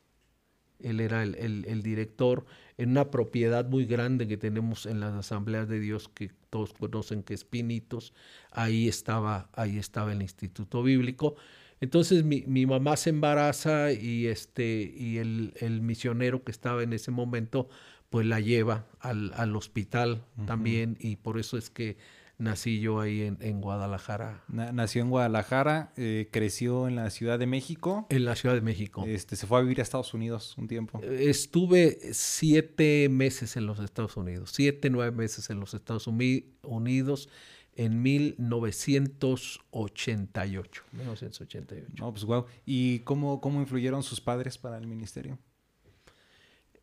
Él 0.80 1.00
era 1.00 1.22
el, 1.22 1.82
director 1.82 2.44
en 2.76 2.90
una 2.90 3.10
propiedad 3.10 3.66
muy 3.66 3.86
grande 3.86 4.28
que 4.28 4.36
tenemos 4.36 4.84
en 4.84 5.00
las 5.00 5.14
asambleas 5.14 5.66
de 5.66 5.80
Dios 5.80 6.08
que 6.08 6.30
todos 6.50 6.74
conocen 6.74 7.22
que 7.22 7.32
es 7.32 7.44
Pinitos. 7.44 8.12
Ahí 8.50 8.86
estaba, 8.86 9.48
ahí 9.54 9.78
estaba 9.78 10.12
el 10.12 10.20
Instituto 10.20 10.82
Bíblico. 10.82 11.36
Entonces 11.80 12.24
mi, 12.24 12.44
mi 12.46 12.66
mamá 12.66 12.96
se 12.96 13.10
embaraza 13.10 13.92
y, 13.92 14.26
este, 14.26 14.92
y 14.94 15.18
el, 15.18 15.54
el 15.56 15.80
misionero 15.80 16.44
que 16.44 16.52
estaba 16.52 16.82
en 16.82 16.92
ese 16.92 17.10
momento 17.10 17.68
pues 18.14 18.26
la 18.28 18.38
lleva 18.38 18.86
al, 19.00 19.32
al 19.34 19.56
hospital 19.56 20.24
también 20.46 20.96
y 21.00 21.16
por 21.16 21.36
eso 21.36 21.58
es 21.58 21.68
que 21.68 21.96
nací 22.38 22.78
yo 22.78 23.00
ahí 23.00 23.22
en, 23.22 23.38
en 23.40 23.60
Guadalajara. 23.60 24.44
nació 24.46 25.02
en 25.02 25.10
Guadalajara, 25.10 25.92
eh, 25.96 26.28
creció 26.30 26.86
en 26.86 26.94
la 26.94 27.10
Ciudad 27.10 27.40
de 27.40 27.48
México. 27.48 28.06
En 28.10 28.24
la 28.24 28.36
Ciudad 28.36 28.54
de 28.54 28.60
México. 28.60 29.04
Este, 29.04 29.34
se 29.34 29.48
fue 29.48 29.58
a 29.58 29.62
vivir 29.62 29.80
a 29.80 29.82
Estados 29.82 30.14
Unidos 30.14 30.56
un 30.56 30.68
tiempo. 30.68 31.00
Estuve 31.02 31.98
siete 32.12 33.08
meses 33.08 33.56
en 33.56 33.66
los 33.66 33.80
Estados 33.80 34.16
Unidos, 34.16 34.52
siete, 34.54 34.90
nueve 34.90 35.10
meses 35.10 35.50
en 35.50 35.58
los 35.58 35.74
Estados 35.74 36.06
Unidos 36.06 37.28
en 37.74 38.00
1988. 38.00 40.84
1988. 40.92 41.94
No, 41.98 42.12
pues 42.12 42.24
wow. 42.24 42.46
¿Y 42.64 43.00
cómo, 43.00 43.40
cómo 43.40 43.60
influyeron 43.60 44.04
sus 44.04 44.20
padres 44.20 44.56
para 44.56 44.78
el 44.78 44.86
ministerio? 44.86 45.36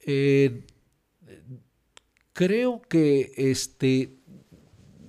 Eh, 0.06 0.66
creo 2.34 2.82
que 2.82 3.32
este 3.38 4.18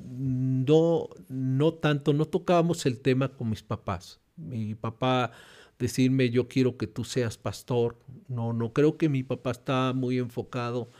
no, 0.08 1.08
no 1.28 1.74
tanto, 1.74 2.12
no 2.12 2.26
tocábamos 2.26 2.86
el 2.86 3.00
tema 3.00 3.28
con 3.36 3.50
mis 3.50 3.62
papás. 3.62 4.20
Mi 4.36 4.74
papá 4.74 5.32
decirme 5.78 6.30
yo 6.30 6.48
quiero 6.48 6.76
que 6.76 6.86
tú 6.86 7.04
seas 7.04 7.38
pastor. 7.38 7.98
No, 8.28 8.52
no 8.52 8.72
creo 8.72 8.98
que 8.98 9.08
mi 9.08 9.22
papá 9.22 9.52
estaba 9.52 9.92
muy 9.92 10.18
enfocado 10.18 10.90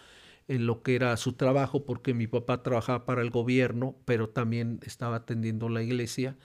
en 0.49 0.67
lo 0.67 0.83
que 0.83 0.97
era 0.97 1.17
su 1.17 1.35
trabajo, 1.35 1.85
porque 1.85 2.15
mi 2.15 2.27
papá 2.27 2.63
trabajaba 2.63 3.05
para 3.07 3.23
el 3.23 3.31
gobierno, 3.31 3.97
pero 4.05 4.29
también 4.31 4.81
estaba 4.85 5.17
atendiendo 5.17 5.69
la 5.69 5.83
iglesia. 5.83 6.37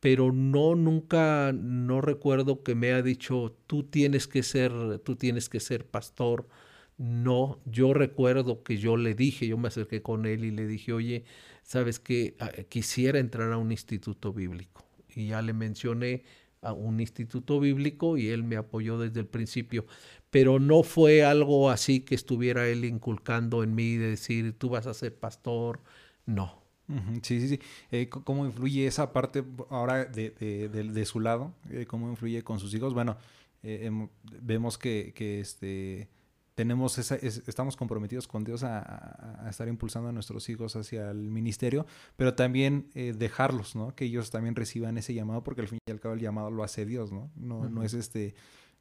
Pero 0.00 0.32
no, 0.32 0.74
nunca, 0.76 1.52
no 1.54 2.00
recuerdo 2.00 2.62
que 2.62 2.74
me 2.74 2.92
ha 2.92 3.02
dicho, 3.02 3.56
tú 3.66 3.84
tienes 3.84 4.26
que 4.28 4.42
ser, 4.42 5.00
tú 5.00 5.16
tienes 5.16 5.48
que 5.48 5.60
ser 5.60 5.86
pastor 5.86 6.48
no, 7.00 7.58
yo 7.64 7.94
recuerdo 7.94 8.62
que 8.62 8.76
yo 8.76 8.98
le 8.98 9.14
dije, 9.14 9.46
yo 9.46 9.56
me 9.56 9.68
acerqué 9.68 10.02
con 10.02 10.26
él 10.26 10.44
y 10.44 10.50
le 10.50 10.66
dije, 10.66 10.92
oye, 10.92 11.24
sabes 11.62 11.98
que 11.98 12.36
ah, 12.40 12.50
quisiera 12.68 13.18
entrar 13.18 13.50
a 13.54 13.56
un 13.56 13.72
instituto 13.72 14.34
bíblico. 14.34 14.84
Y 15.08 15.28
ya 15.28 15.40
le 15.40 15.54
mencioné 15.54 16.24
a 16.60 16.74
un 16.74 17.00
instituto 17.00 17.58
bíblico 17.58 18.18
y 18.18 18.28
él 18.28 18.44
me 18.44 18.56
apoyó 18.56 18.98
desde 18.98 19.20
el 19.20 19.26
principio. 19.26 19.86
Pero 20.28 20.58
no 20.58 20.82
fue 20.82 21.24
algo 21.24 21.70
así 21.70 22.00
que 22.00 22.14
estuviera 22.14 22.68
él 22.68 22.84
inculcando 22.84 23.62
en 23.62 23.74
mí 23.74 23.96
de 23.96 24.10
decir, 24.10 24.52
tú 24.58 24.68
vas 24.68 24.86
a 24.86 24.92
ser 24.92 25.18
pastor. 25.18 25.80
No. 26.26 26.60
Sí, 27.22 27.40
sí, 27.40 27.48
sí. 27.48 27.60
Eh, 27.92 28.10
¿Cómo 28.10 28.44
influye 28.44 28.86
esa 28.86 29.10
parte 29.14 29.42
ahora 29.70 30.04
de, 30.04 30.28
de, 30.68 31.04
su 31.06 31.20
lado? 31.20 31.54
Eh, 31.70 31.86
¿Cómo 31.86 32.10
influye 32.10 32.42
con 32.42 32.58
sus 32.58 32.74
hijos? 32.74 32.92
Bueno, 32.92 33.16
eh, 33.62 33.90
vemos 34.42 34.76
que, 34.76 35.14
que 35.14 35.40
este 35.40 36.08
tenemos 36.60 36.98
esa, 36.98 37.16
estamos 37.16 37.74
comprometidos 37.74 38.28
con 38.28 38.44
Dios 38.44 38.64
a, 38.64 39.46
estar 39.48 39.66
impulsando 39.66 40.10
a 40.10 40.12
nuestros 40.12 40.46
hijos 40.50 40.76
hacia 40.76 41.10
el 41.10 41.30
ministerio, 41.30 41.86
pero 42.18 42.34
también 42.34 42.90
eh, 42.92 43.14
dejarlos, 43.16 43.74
¿no? 43.74 43.94
Que 43.94 44.04
ellos 44.04 44.30
también 44.30 44.54
reciban 44.54 44.98
ese 44.98 45.14
llamado, 45.14 45.42
porque 45.42 45.62
al 45.62 45.68
fin 45.68 45.78
y 45.86 45.90
al 45.90 46.00
cabo 46.00 46.12
el 46.12 46.20
llamado 46.20 46.50
lo 46.50 46.62
hace 46.62 46.84
Dios, 46.84 47.12
¿no? 47.12 47.30
No, 47.34 47.70
no 47.70 47.82
es 47.82 47.94
este 47.94 48.34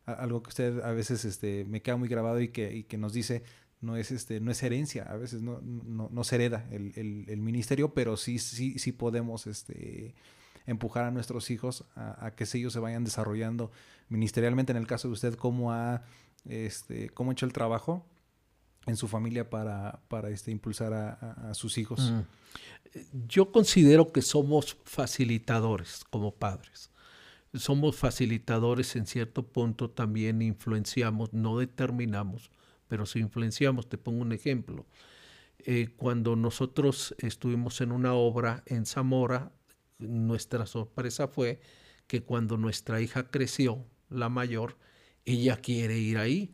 algo 0.04 0.44
que 0.44 0.50
usted 0.50 0.82
a 0.82 0.92
veces 0.92 1.24
este, 1.24 1.64
me 1.70 1.82
queda 1.82 1.96
muy 1.96 2.10
grabado 2.10 2.42
y 2.42 2.50
que, 2.50 2.76
y 2.76 2.84
que 2.84 2.98
nos 2.98 3.14
dice, 3.14 3.44
no 3.80 3.96
es 3.96 4.12
este, 4.12 4.42
no 4.42 4.52
es 4.52 4.62
herencia, 4.62 5.04
a 5.04 5.16
veces 5.16 5.42
no, 5.42 5.62
no, 5.62 6.10
no 6.12 6.24
se 6.26 6.36
hereda 6.36 6.68
el, 6.72 6.92
el, 6.98 7.30
el, 7.30 7.40
ministerio, 7.40 7.94
pero 7.94 8.18
sí, 8.18 8.40
sí, 8.40 8.78
sí 8.78 8.92
podemos 8.92 9.48
este 9.48 10.16
empujar 10.66 11.06
a 11.06 11.12
nuestros 11.12 11.50
hijos 11.50 11.86
a, 11.96 12.26
a 12.26 12.36
que 12.36 12.44
ellos 12.56 12.74
se 12.74 12.80
vayan 12.80 13.06
desarrollando 13.06 13.72
ministerialmente. 14.10 14.74
En 14.74 14.78
el 14.78 14.86
caso 14.86 15.08
de 15.08 15.14
usted, 15.14 15.36
¿cómo 15.36 15.72
ha 15.72 16.04
este, 16.46 17.10
cómo 17.10 17.32
ha 17.32 17.34
hecho 17.34 17.46
el 17.46 17.54
trabajo 17.54 18.06
en 18.86 18.96
su 18.96 19.08
familia 19.08 19.50
para, 19.50 20.02
para 20.08 20.30
este, 20.30 20.52
impulsar 20.52 20.94
a, 20.94 21.54
sus 21.54 21.78
hijos? 21.78 22.12
Mm. 22.12 23.28
Yo 23.28 23.52
considero 23.52 24.12
que 24.12 24.22
somos 24.22 24.78
facilitadores 24.84 26.04
como 26.10 26.34
padres. 26.34 26.90
Somos 27.54 27.96
facilitadores 27.96 28.96
en 28.96 29.08
cierto 29.08 29.44
punto, 29.44 29.90
también 29.90 30.42
influenciamos, 30.42 31.34
no 31.34 31.58
determinamos, 31.58 32.52
pero 32.88 33.06
sí 33.06 33.20
influenciamos. 33.20 33.90
Te 33.90 33.98
pongo 33.98 34.22
un 34.22 34.34
ejemplo. 34.34 34.86
Eh, 35.60 35.90
cuando 35.98 36.36
nosotros 36.36 37.16
estuvimos 37.18 37.82
en 37.82 37.92
una 37.92 38.14
obra 38.14 38.64
en 38.66 38.86
Zamora, 38.86 39.52
nuestra 39.98 40.66
sorpresa 40.66 41.28
fue 41.28 41.60
que 42.08 42.24
cuando 42.24 42.58
nuestra 42.58 43.02
hija 43.02 43.30
creció, 43.30 43.86
la 44.10 44.30
mayor, 44.30 44.78
ella 45.26 45.58
quiere 45.58 45.98
ir 45.98 46.18
ahí. 46.18 46.52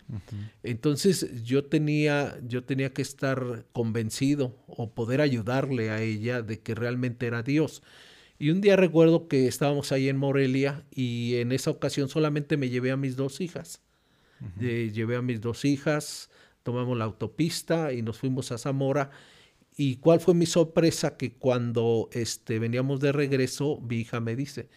Entonces 0.63 1.43
yo 1.43 1.65
tenía, 1.65 2.38
yo 2.45 2.63
tenía 2.63 2.93
que 2.93 3.01
estar 3.01 3.65
convencido 3.72 4.57
o 4.67 4.91
poder 4.91 5.22
ayudarle 5.22 5.89
a 5.91 6.01
ella 6.01 6.41
de 6.41 6.60
que 6.60 6.75
realmente 6.75 7.27
era 7.27 7.43
Dios. 7.43 7.84
Y 8.38 8.50
un 8.50 8.62
día 8.62 8.75
recuerdo 8.75 9.27
que 9.27 9.48
estábamos 9.48 9.91
ahí 9.91 10.10
en 10.10 10.17
Morelia 10.17 10.84
y 10.91 11.36
en 11.36 11.51
esa 11.51 11.72
ocasión 11.72 12.10
solamente 12.10 12.57
me 12.57 12.69
llevé 12.69 12.91
a 12.91 12.98
mis 12.98 13.15
dos 13.15 13.39
hijas. 13.39 13.81
Eh, 14.60 14.91
llevé 14.93 15.15
a 15.15 15.22
mis 15.22 15.39
dos 15.39 15.63
hijas, 15.63 16.29
tomamos 16.62 16.98
la 16.98 17.05
autopista 17.05 17.93
y 17.93 18.01
nos 18.01 18.17
fuimos 18.17 18.51
a 18.51 18.57
Zamora. 18.57 19.12
¿Y 19.77 19.98
cuál 19.98 20.19
fue 20.19 20.34
mi 20.34 20.45
sorpresa? 20.45 21.15
Que 21.15 21.34
cuando 21.34 22.10
este, 22.12 22.60
veníamos 22.60 23.00
de 23.00 23.12
regreso, 23.13 23.79
mi 23.81 23.98
hija 23.98 24.19
me 24.19 24.36
dice, 24.36 24.69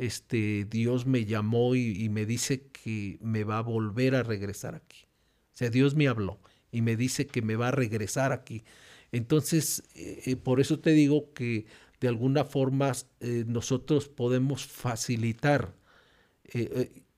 este, 0.00 0.64
Dios 0.64 1.04
me 1.04 1.26
llamó 1.26 1.74
y, 1.74 2.08
me 2.08 2.24
dice 2.24 2.62
que 2.72 3.18
me 3.20 3.44
va 3.44 3.58
a 3.58 3.62
volver 3.62 4.14
a 4.14 4.22
regresar 4.22 4.74
aquí. 4.74 5.04
O 5.52 5.56
sea, 5.56 5.68
Dios 5.68 5.94
me 5.94 6.08
habló 6.08 6.40
y 6.72 6.80
me 6.80 6.96
dice 6.96 7.26
que 7.26 7.42
me 7.42 7.54
va 7.54 7.68
a 7.68 7.72
regresar 7.72 8.32
aquí. 8.32 8.64
Entonces, 9.12 9.82
eh, 9.94 10.22
eh, 10.24 10.36
por 10.36 10.58
eso 10.58 10.80
te 10.80 10.92
digo 10.92 11.34
que 11.34 11.66
de 12.00 12.08
alguna 12.08 12.46
forma 12.46 12.92
eh, 13.20 13.44
nosotros 13.46 14.08
podemos 14.08 14.64
facilitar. 14.64 15.74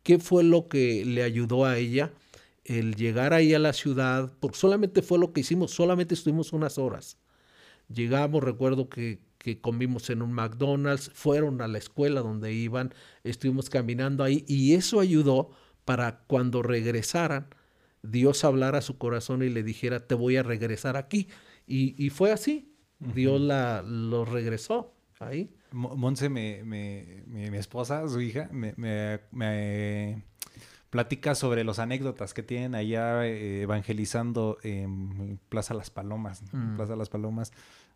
¿Qué 0.03 0.19
fue 0.19 0.43
lo 0.43 0.69
que 0.69 1.05
le 1.05 1.23
ayudó 1.23 1.65
a 1.65 1.79
ella? 1.79 2.13
El 2.65 2.97
llegar 2.97 3.33
ahí 3.33 3.55
a 3.55 3.61
la 3.61 3.73
ciudad, 3.73 4.35
porque 4.41 4.59
solamente 4.59 5.03
fue 5.03 5.21
lo 5.21 5.33
que 5.33 5.41
hicimos, 5.41 5.71
solamente 5.71 6.15
estuvimos 6.15 6.53
unas 6.53 6.79
horas. 6.79 7.17
Llegamos, 7.93 8.43
recuerdo 8.43 8.89
que, 8.89 9.21
que 9.39 9.61
comimos 9.61 10.11
en 10.11 10.23
un 10.23 10.33
McDonald's, 10.33 11.11
fueron 11.15 11.61
a 11.61 11.69
la 11.69 11.79
escuela 11.79 12.21
donde 12.21 12.53
iban, 12.53 12.95
estuvimos 13.25 13.71
caminando 13.71 14.25
ahí 14.25 14.45
y 14.47 14.75
eso 14.75 15.01
ayudó 15.01 15.51
para 15.85 16.21
cuando 16.27 16.63
regresaran, 16.63 17.49
Dios 18.03 18.45
hablara 18.45 18.79
a 18.79 18.83
su 18.83 18.99
corazón 18.99 19.43
y 19.43 19.49
le 19.49 19.63
dijera, 19.63 20.07
te 20.07 20.15
voy 20.15 20.37
a 20.37 20.43
regresar 20.43 20.97
aquí. 20.97 21.29
Y, 21.67 22.11
fue 22.11 22.33
así. 22.33 22.75
Dios 22.99 23.41
la, 23.41 23.83
lo 23.83 24.25
regresó 24.25 24.95
ahí. 25.21 25.55
Monse, 25.71 26.29
me, 26.29 26.63
mi 26.65 27.57
esposa, 27.57 28.07
su 28.09 28.21
hija, 28.21 28.49
me, 28.53 30.23
platica 30.91 31.35
sobre 31.35 31.65
los 31.65 31.79
anécdotas 31.79 32.35
que 32.35 32.43
tienen 32.43 32.75
allá 32.75 33.27
eh, 33.27 33.63
evangelizando 33.63 34.59
en 34.63 35.39
Plaza 35.49 35.73
Las 35.73 35.91
Palomas. 35.91 36.43
Mm. 36.53 36.77
Plaza 36.77 36.97
Las 36.97 37.09
Palomas. 37.09 37.53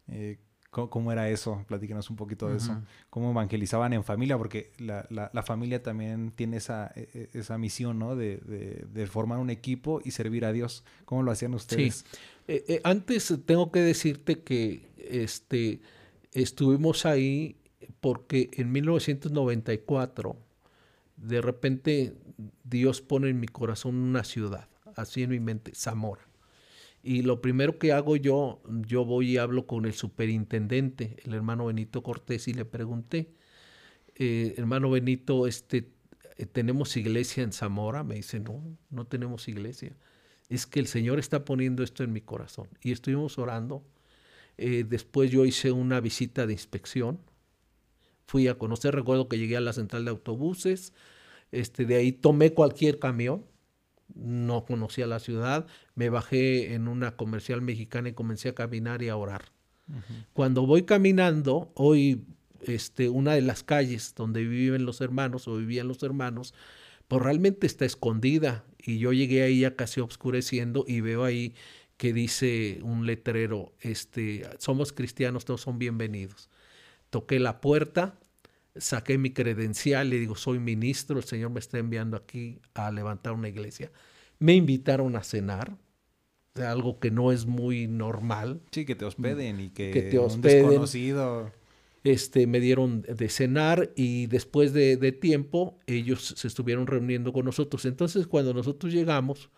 Eh, 0.08 0.38
¿Cómo, 0.70 1.10
era 1.10 1.30
eso? 1.30 1.64
Platíquenos 1.66 2.10
un 2.10 2.16
poquito 2.16 2.48
de 2.48 2.58
eso. 2.58 2.82
¿Cómo 3.08 3.30
evangelizaban 3.30 3.94
en 3.94 4.04
familia? 4.04 4.36
Porque 4.36 4.72
la, 4.78 5.06
la, 5.08 5.42
familia 5.42 5.82
también 5.82 6.32
tiene 6.32 6.58
esa, 6.58 6.92
e, 6.94 7.30
e, 7.32 7.38
esa 7.38 7.56
misión, 7.56 7.98
¿no? 7.98 8.14
De, 8.14 8.36
de, 8.36 9.06
formar 9.06 9.38
un 9.38 9.48
equipo 9.48 10.02
y 10.04 10.10
servir 10.10 10.44
a 10.44 10.52
Dios. 10.52 10.84
¿Cómo 11.06 11.22
lo 11.22 11.30
hacían 11.30 11.54
ustedes? 11.54 12.04
Sí. 12.10 12.18
Eh, 12.48 12.64
eh, 12.68 12.80
antes 12.84 13.34
tengo 13.46 13.72
que 13.72 13.80
decirte 13.80 14.42
que 14.42 14.90
este, 14.98 15.80
estuvimos 16.32 17.06
ahí 17.06 17.56
porque 18.00 18.50
en 18.52 18.70
1994 18.72 20.36
de 21.16 21.40
repente 21.40 22.14
Dios 22.64 23.00
pone 23.00 23.30
en 23.30 23.40
mi 23.40 23.48
corazón 23.48 23.96
una 23.96 24.24
ciudad, 24.24 24.68
así 24.94 25.22
en 25.22 25.30
mi 25.30 25.40
mente, 25.40 25.72
Zamora. 25.74 26.25
Y 27.06 27.22
lo 27.22 27.40
primero 27.40 27.78
que 27.78 27.92
hago 27.92 28.16
yo, 28.16 28.60
yo 28.68 29.04
voy 29.04 29.34
y 29.34 29.36
hablo 29.36 29.64
con 29.68 29.84
el 29.84 29.92
superintendente, 29.92 31.18
el 31.22 31.34
hermano 31.34 31.66
Benito 31.66 32.02
Cortés, 32.02 32.48
y 32.48 32.52
le 32.52 32.64
pregunté, 32.64 33.32
eh, 34.16 34.54
hermano 34.56 34.90
Benito, 34.90 35.46
este, 35.46 35.92
eh, 36.36 36.46
¿tenemos 36.46 36.96
iglesia 36.96 37.44
en 37.44 37.52
Zamora? 37.52 38.02
Me 38.02 38.16
dice, 38.16 38.40
no, 38.40 38.76
no 38.90 39.06
tenemos 39.06 39.46
iglesia. 39.46 39.96
Es 40.48 40.66
que 40.66 40.80
el 40.80 40.88
Señor 40.88 41.20
está 41.20 41.44
poniendo 41.44 41.84
esto 41.84 42.02
en 42.02 42.12
mi 42.12 42.22
corazón. 42.22 42.66
Y 42.82 42.90
estuvimos 42.90 43.38
orando. 43.38 43.84
Eh, 44.58 44.84
después 44.84 45.30
yo 45.30 45.44
hice 45.44 45.70
una 45.70 46.00
visita 46.00 46.44
de 46.44 46.54
inspección. 46.54 47.20
Fui 48.26 48.48
a 48.48 48.58
conocer, 48.58 48.96
recuerdo 48.96 49.28
que 49.28 49.38
llegué 49.38 49.56
a 49.56 49.60
la 49.60 49.72
central 49.72 50.06
de 50.06 50.10
autobuses. 50.10 50.92
Este, 51.52 51.84
de 51.84 51.94
ahí 51.94 52.10
tomé 52.10 52.52
cualquier 52.52 52.98
camión 52.98 53.44
no 54.14 54.64
conocía 54.64 55.06
la 55.06 55.18
ciudad, 55.18 55.66
me 55.94 56.08
bajé 56.08 56.74
en 56.74 56.88
una 56.88 57.16
comercial 57.16 57.62
mexicana 57.62 58.08
y 58.08 58.12
comencé 58.12 58.48
a 58.48 58.54
caminar 58.54 59.02
y 59.02 59.08
a 59.08 59.16
orar. 59.16 59.52
Cuando 60.32 60.66
voy 60.66 60.82
caminando, 60.82 61.70
hoy 61.74 62.24
este, 62.62 63.08
una 63.08 63.34
de 63.34 63.42
las 63.42 63.62
calles 63.62 64.14
donde 64.16 64.44
viven 64.44 64.84
los 64.84 65.00
hermanos 65.00 65.46
o 65.46 65.56
vivían 65.56 65.86
los 65.86 66.02
hermanos, 66.02 66.54
pues 67.08 67.22
realmente 67.22 67.66
está 67.66 67.84
escondida 67.84 68.64
y 68.78 68.98
yo 68.98 69.12
llegué 69.12 69.42
ahí 69.42 69.60
ya 69.60 69.76
casi 69.76 70.00
oscureciendo 70.00 70.84
y 70.88 71.00
veo 71.00 71.24
ahí 71.24 71.54
que 71.96 72.12
dice 72.12 72.80
un 72.82 73.06
letrero, 73.06 73.72
este, 73.80 74.46
somos 74.58 74.92
cristianos, 74.92 75.44
todos 75.44 75.62
son 75.62 75.78
bienvenidos. 75.78 76.50
Toqué 77.10 77.38
la 77.38 77.60
puerta, 77.60 78.18
saqué 78.78 79.18
mi 79.18 79.32
credencial, 79.32 80.10
le 80.10 80.18
digo, 80.18 80.34
soy 80.36 80.58
ministro, 80.58 81.18
el 81.18 81.24
Señor 81.24 81.50
me 81.50 81.60
está 81.60 81.78
enviando 81.78 82.16
aquí 82.16 82.60
a 82.74 82.90
levantar 82.90 83.32
una 83.32 83.48
iglesia. 83.48 83.90
Me 84.38 84.54
invitaron 84.54 85.16
a 85.16 85.22
cenar, 85.22 85.76
algo 86.54 86.98
que 86.98 87.10
no 87.10 87.32
es 87.32 87.46
muy 87.46 87.86
normal. 87.86 88.60
Sí, 88.70 88.84
que 88.84 88.94
te 88.94 89.04
hospeden 89.04 89.60
y 89.60 89.70
que, 89.70 89.90
te 89.92 90.18
hospeden. 90.18 90.64
Un 90.64 90.70
desconocido. 90.70 91.52
Este, 92.04 92.46
me 92.46 92.60
dieron 92.60 93.02
de 93.02 93.28
cenar 93.28 93.90
y 93.96 94.26
después 94.26 94.72
de, 94.72 94.96
tiempo 95.12 95.78
ellos 95.86 96.34
se 96.36 96.46
estuvieron 96.46 96.86
reuniendo 96.86 97.32
con 97.32 97.44
nosotros. 97.44 97.84
Entonces 97.84 98.26
cuando 98.28 98.54
nosotros 98.54 98.92
llegamos, 98.92 99.50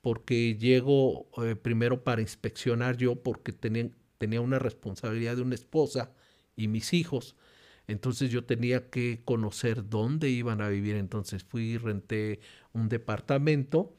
porque 0.00 0.56
llego 0.56 1.28
eh, 1.44 1.56
primero 1.56 2.02
para 2.02 2.22
inspeccionar 2.22 2.96
yo, 2.96 3.16
porque 3.16 3.52
tenía, 3.52 3.90
tenía 4.16 4.40
una 4.40 4.58
responsabilidad 4.58 5.36
de 5.36 5.42
una 5.42 5.54
esposa 5.54 6.10
y 6.56 6.68
mis 6.68 6.94
hijos, 6.94 7.36
entonces 7.90 8.30
yo 8.30 8.44
tenía 8.44 8.88
que 8.88 9.22
conocer 9.24 9.88
dónde 9.88 10.30
iban 10.30 10.60
a 10.60 10.68
vivir. 10.68 10.96
Entonces 10.96 11.42
fui 11.42 11.72
y 11.72 11.78
renté 11.78 12.40
un 12.72 12.88
departamento. 12.88 13.94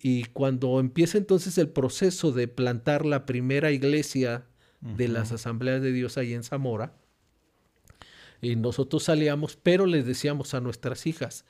Y 0.00 0.24
cuando 0.24 0.80
empieza 0.80 1.18
entonces 1.18 1.58
el 1.58 1.68
proceso 1.68 2.32
de 2.32 2.48
plantar 2.48 3.04
la 3.04 3.26
primera 3.26 3.70
iglesia 3.70 4.46
de 4.80 5.08
las 5.08 5.32
asambleas 5.32 5.82
de 5.82 5.92
Dios 5.92 6.16
ahí 6.16 6.32
en 6.34 6.44
Zamora, 6.44 6.94
y 8.40 8.54
nosotros 8.54 9.02
salíamos, 9.02 9.56
pero 9.56 9.86
les 9.86 10.06
decíamos 10.06 10.54
a 10.54 10.60
nuestras 10.60 11.06
hijas, 11.06 11.44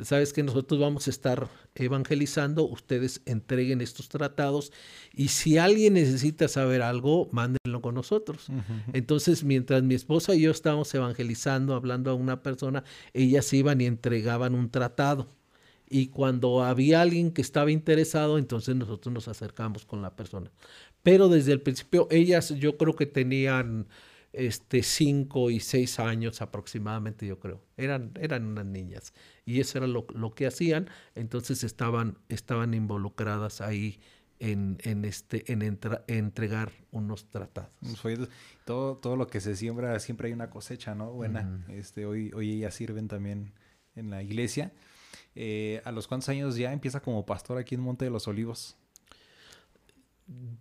sabes 0.00 0.32
que 0.32 0.42
nosotros 0.42 0.80
vamos 0.80 1.06
a 1.06 1.10
estar 1.10 1.48
evangelizando, 1.74 2.64
ustedes 2.64 3.20
entreguen 3.26 3.80
estos 3.80 4.08
tratados 4.08 4.72
y 5.12 5.28
si 5.28 5.58
alguien 5.58 5.94
necesita 5.94 6.46
saber 6.48 6.82
algo, 6.82 7.28
mándenlo 7.32 7.82
con 7.82 7.94
nosotros. 7.94 8.46
Entonces, 8.92 9.42
mientras 9.44 9.82
mi 9.82 9.94
esposa 9.94 10.34
y 10.34 10.42
yo 10.42 10.50
estábamos 10.50 10.94
evangelizando, 10.94 11.74
hablando 11.74 12.10
a 12.10 12.14
una 12.14 12.42
persona, 12.42 12.84
ellas 13.12 13.52
iban 13.52 13.80
y 13.80 13.86
entregaban 13.86 14.54
un 14.54 14.70
tratado. 14.70 15.28
Y 15.90 16.08
cuando 16.08 16.62
había 16.62 17.00
alguien 17.00 17.32
que 17.32 17.40
estaba 17.40 17.70
interesado, 17.70 18.38
entonces 18.38 18.76
nosotros 18.76 19.12
nos 19.12 19.26
acercamos 19.26 19.86
con 19.86 20.02
la 20.02 20.14
persona. 20.14 20.52
Pero 21.02 21.28
desde 21.28 21.52
el 21.52 21.62
principio, 21.62 22.06
ellas 22.10 22.50
yo 22.50 22.76
creo 22.76 22.94
que 22.94 23.06
tenían 23.06 23.88
este, 24.32 24.82
cinco 24.82 25.50
y 25.50 25.60
seis 25.60 25.98
años 25.98 26.42
aproximadamente, 26.42 27.26
yo 27.26 27.38
creo. 27.38 27.62
Eran, 27.76 28.12
eran 28.20 28.44
unas 28.44 28.66
niñas. 28.66 29.12
Y 29.44 29.60
eso 29.60 29.78
era 29.78 29.86
lo, 29.86 30.34
que 30.34 30.46
hacían. 30.46 30.88
Entonces 31.14 31.64
estaban, 31.64 32.18
estaban 32.28 32.74
involucradas 32.74 33.60
ahí 33.60 34.00
en, 34.38 34.78
en, 34.82 35.04
este, 35.04 35.50
en 35.52 35.62
entregar 35.62 36.72
unos 36.90 37.28
tratados. 37.30 37.70
Todo, 38.64 38.96
todo 38.96 39.16
lo 39.16 39.26
que 39.26 39.40
se 39.40 39.56
siembra, 39.56 39.98
siempre 40.00 40.28
hay 40.28 40.34
una 40.34 40.50
cosecha, 40.50 40.94
¿no? 40.94 41.12
Buena. 41.12 41.64
este, 41.68 42.06
hoy, 42.06 42.30
hoy 42.34 42.52
ellas 42.52 42.74
sirven 42.74 43.08
también 43.08 43.52
en 43.96 44.10
la 44.10 44.22
iglesia. 44.22 44.72
Eh, 45.34 45.80
¿A 45.84 45.92
los 45.92 46.06
cuántos 46.06 46.28
años 46.28 46.56
ya 46.56 46.72
empieza 46.72 47.00
como 47.00 47.24
pastor 47.24 47.58
aquí 47.58 47.74
en 47.74 47.80
Monte 47.80 48.04
de 48.04 48.10
los 48.10 48.28
Olivos? 48.28 48.76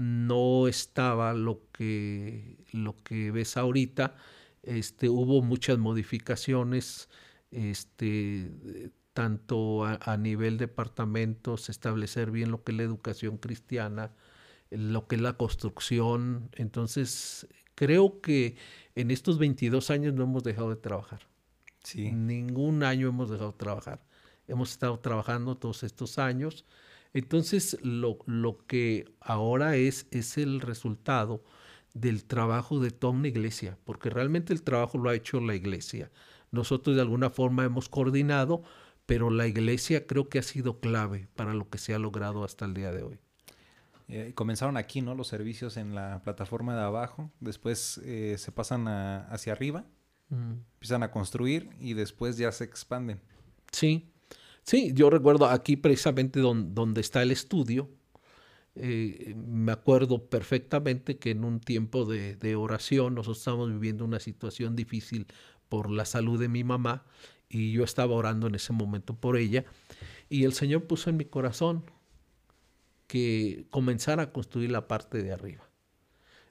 no 0.00 0.66
estaba 0.66 1.34
lo 1.34 1.60
que, 1.72 2.56
lo 2.72 2.96
que 3.04 3.30
ves 3.30 3.56
ahorita. 3.56 4.16
este, 4.62 5.08
hubo 5.08 5.42
muchas 5.42 5.78
modificaciones, 5.78 7.08
este, 7.50 8.50
tanto 9.12 9.84
a, 9.84 10.16
nivel 10.16 10.56
departamentos, 10.56 11.68
establecer 11.68 12.30
bien 12.30 12.50
lo 12.50 12.62
que 12.62 12.72
es 12.72 12.78
la 12.78 12.84
educación 12.84 13.36
cristiana, 13.36 14.12
lo 14.70 15.06
que 15.06 15.16
es 15.16 15.22
la 15.22 15.34
construcción. 15.34 16.50
Entonces, 16.54 17.46
creo 17.74 18.20
que 18.20 18.56
en 18.94 19.10
estos 19.10 19.38
22 19.38 19.90
años 19.90 20.14
no 20.14 20.24
hemos 20.24 20.44
dejado 20.44 20.70
de 20.70 20.76
trabajar. 20.76 21.28
Sí. 21.82 22.12
Ningún 22.12 22.82
año 22.82 23.08
hemos 23.08 23.30
dejado 23.30 23.52
de 23.52 23.58
trabajar. 23.58 24.04
Hemos 24.46 24.70
estado 24.72 24.98
trabajando 25.00 25.56
todos 25.56 25.82
estos 25.82 26.18
años. 26.18 26.64
Entonces, 27.12 27.78
lo, 27.82 28.18
lo 28.26 28.58
que 28.66 29.12
ahora 29.20 29.76
es, 29.76 30.06
es 30.10 30.38
el 30.38 30.60
resultado 30.60 31.42
del 31.94 32.24
trabajo 32.24 32.78
de 32.78 32.90
toda 32.90 33.14
una 33.14 33.28
iglesia, 33.28 33.78
porque 33.84 34.10
realmente 34.10 34.52
el 34.52 34.62
trabajo 34.62 34.98
lo 34.98 35.10
ha 35.10 35.14
hecho 35.14 35.40
la 35.40 35.54
iglesia. 35.54 36.10
Nosotros 36.52 36.96
de 36.96 37.02
alguna 37.02 37.30
forma 37.30 37.64
hemos 37.64 37.88
coordinado, 37.88 38.62
pero 39.06 39.30
la 39.30 39.46
iglesia 39.46 40.06
creo 40.06 40.28
que 40.28 40.38
ha 40.38 40.42
sido 40.42 40.80
clave 40.80 41.28
para 41.34 41.54
lo 41.54 41.68
que 41.68 41.78
se 41.78 41.94
ha 41.94 41.98
logrado 41.98 42.44
hasta 42.44 42.64
el 42.64 42.74
día 42.74 42.92
de 42.92 43.02
hoy. 43.02 43.18
Eh, 44.10 44.32
comenzaron 44.34 44.76
aquí, 44.76 45.00
¿no? 45.02 45.14
Los 45.14 45.28
servicios 45.28 45.76
en 45.76 45.94
la 45.94 46.20
plataforma 46.22 46.74
de 46.74 46.82
abajo, 46.82 47.30
después 47.40 48.00
eh, 48.04 48.36
se 48.38 48.50
pasan 48.52 48.88
hacia 48.88 49.52
arriba, 49.52 49.84
empiezan 50.30 51.02
a 51.02 51.10
construir 51.10 51.70
y 51.80 51.94
después 51.94 52.36
ya 52.36 52.50
se 52.52 52.64
expanden. 52.64 53.20
Sí, 53.72 54.10
sí, 54.62 54.92
yo 54.94 55.10
recuerdo 55.10 55.46
aquí 55.46 55.76
precisamente 55.76 56.40
donde 56.40 57.00
está 57.00 57.22
el 57.22 57.30
estudio, 57.30 57.88
eh, 58.76 59.34
me 59.36 59.72
acuerdo 59.72 60.28
perfectamente 60.28 61.18
que 61.18 61.32
en 61.32 61.44
un 61.44 61.60
tiempo 61.60 62.04
de, 62.04 62.54
oración 62.54 63.14
nosotros 63.14 63.38
estábamos 63.38 63.70
viviendo 63.70 64.04
una 64.04 64.20
situación 64.20 64.76
difícil 64.76 65.26
por 65.68 65.90
la 65.90 66.04
salud 66.04 66.40
de 66.40 66.48
mi 66.48 66.62
mamá 66.62 67.04
y 67.48 67.72
yo 67.72 67.82
estaba 67.82 68.14
orando 68.14 68.46
en 68.46 68.54
ese 68.54 68.72
momento 68.72 69.14
por 69.14 69.36
ella 69.36 69.64
y 70.28 70.44
el 70.44 70.52
Señor 70.52 70.86
puso 70.86 71.10
en 71.10 71.16
mi 71.16 71.24
corazón 71.24 71.84
que 73.10 73.66
comenzara 73.70 74.22
a 74.22 74.32
construir 74.32 74.70
la 74.70 74.86
parte 74.86 75.20
de 75.20 75.32
arriba. 75.32 75.68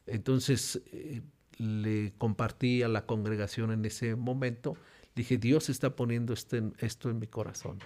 Entonces 0.05 0.81
eh, 0.91 1.21
le 1.57 2.11
compartí 2.17 2.83
a 2.83 2.89
la 2.89 3.05
congregación 3.05 3.71
en 3.71 3.85
ese 3.85 4.17
momento, 4.17 4.75
dije, 5.15 5.37
Dios 5.37 5.69
está 5.69 5.95
poniendo 5.95 6.33
este, 6.33 6.61
esto 6.79 7.09
en 7.09 7.19
mi 7.19 7.27
corazón. 7.27 7.79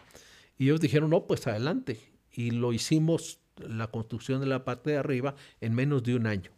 Y 0.58 0.66
ellos 0.66 0.82
dijeron, 0.82 1.12
no, 1.12 1.28
pues 1.28 1.46
adelante. 1.46 2.00
Y 2.32 2.50
lo 2.50 2.74
hicimos 2.74 3.40
la 3.58 3.92
construcción 3.92 4.40
de 4.40 4.48
la 4.48 4.66
parte 4.66 4.90
de 4.90 4.98
arriba 4.98 5.36
en 5.62 5.76
menos 5.76 6.02
de 6.02 6.16
un 6.16 6.26
año. 6.26 6.50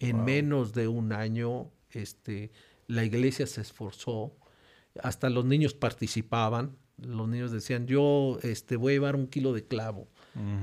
En 0.00 0.24
menos 0.24 0.72
de 0.72 0.88
un 0.88 1.12
año, 1.12 1.70
este, 1.92 2.50
la 2.88 3.04
iglesia 3.04 3.46
se 3.46 3.60
esforzó, 3.60 4.36
hasta 5.00 5.30
los 5.30 5.44
niños 5.44 5.74
participaban, 5.74 6.76
los 7.02 7.28
niños 7.28 7.50
decían, 7.50 7.86
yo 7.86 8.38
este, 8.42 8.76
voy 8.76 8.92
a 8.92 8.96
llevar 8.96 9.16
un 9.16 9.26
kilo 9.26 9.52
de 9.52 9.66
clavo, 9.66 10.08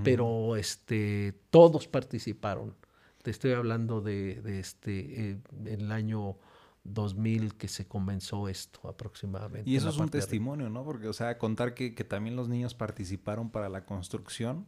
pero 0.04 0.56
este, 0.56 1.34
todos 1.50 1.88
participaron. 1.88 2.76
Te 3.22 3.32
estoy 3.32 3.52
hablando 3.52 4.02
de, 4.02 4.60
este, 4.60 5.32
eh, 5.32 5.38
el 5.66 5.92
año 5.92 6.38
2000 6.84 7.56
que 7.56 7.68
se 7.68 7.86
comenzó 7.86 8.48
esto 8.48 8.88
aproximadamente. 8.88 9.70
Y 9.70 9.76
eso 9.76 9.90
es 9.90 9.98
un 9.98 10.10
testimonio, 10.10 10.70
¿no? 10.70 10.86
Porque, 10.86 11.08
o 11.08 11.14
sea, 11.14 11.38
contar 11.38 11.74
que, 11.74 11.94
que, 11.94 12.04
también 12.04 12.36
los 12.36 12.48
niños 12.48 12.74
participaron 12.74 13.50
para 13.50 13.68
la 13.68 13.86
construcción, 13.86 14.66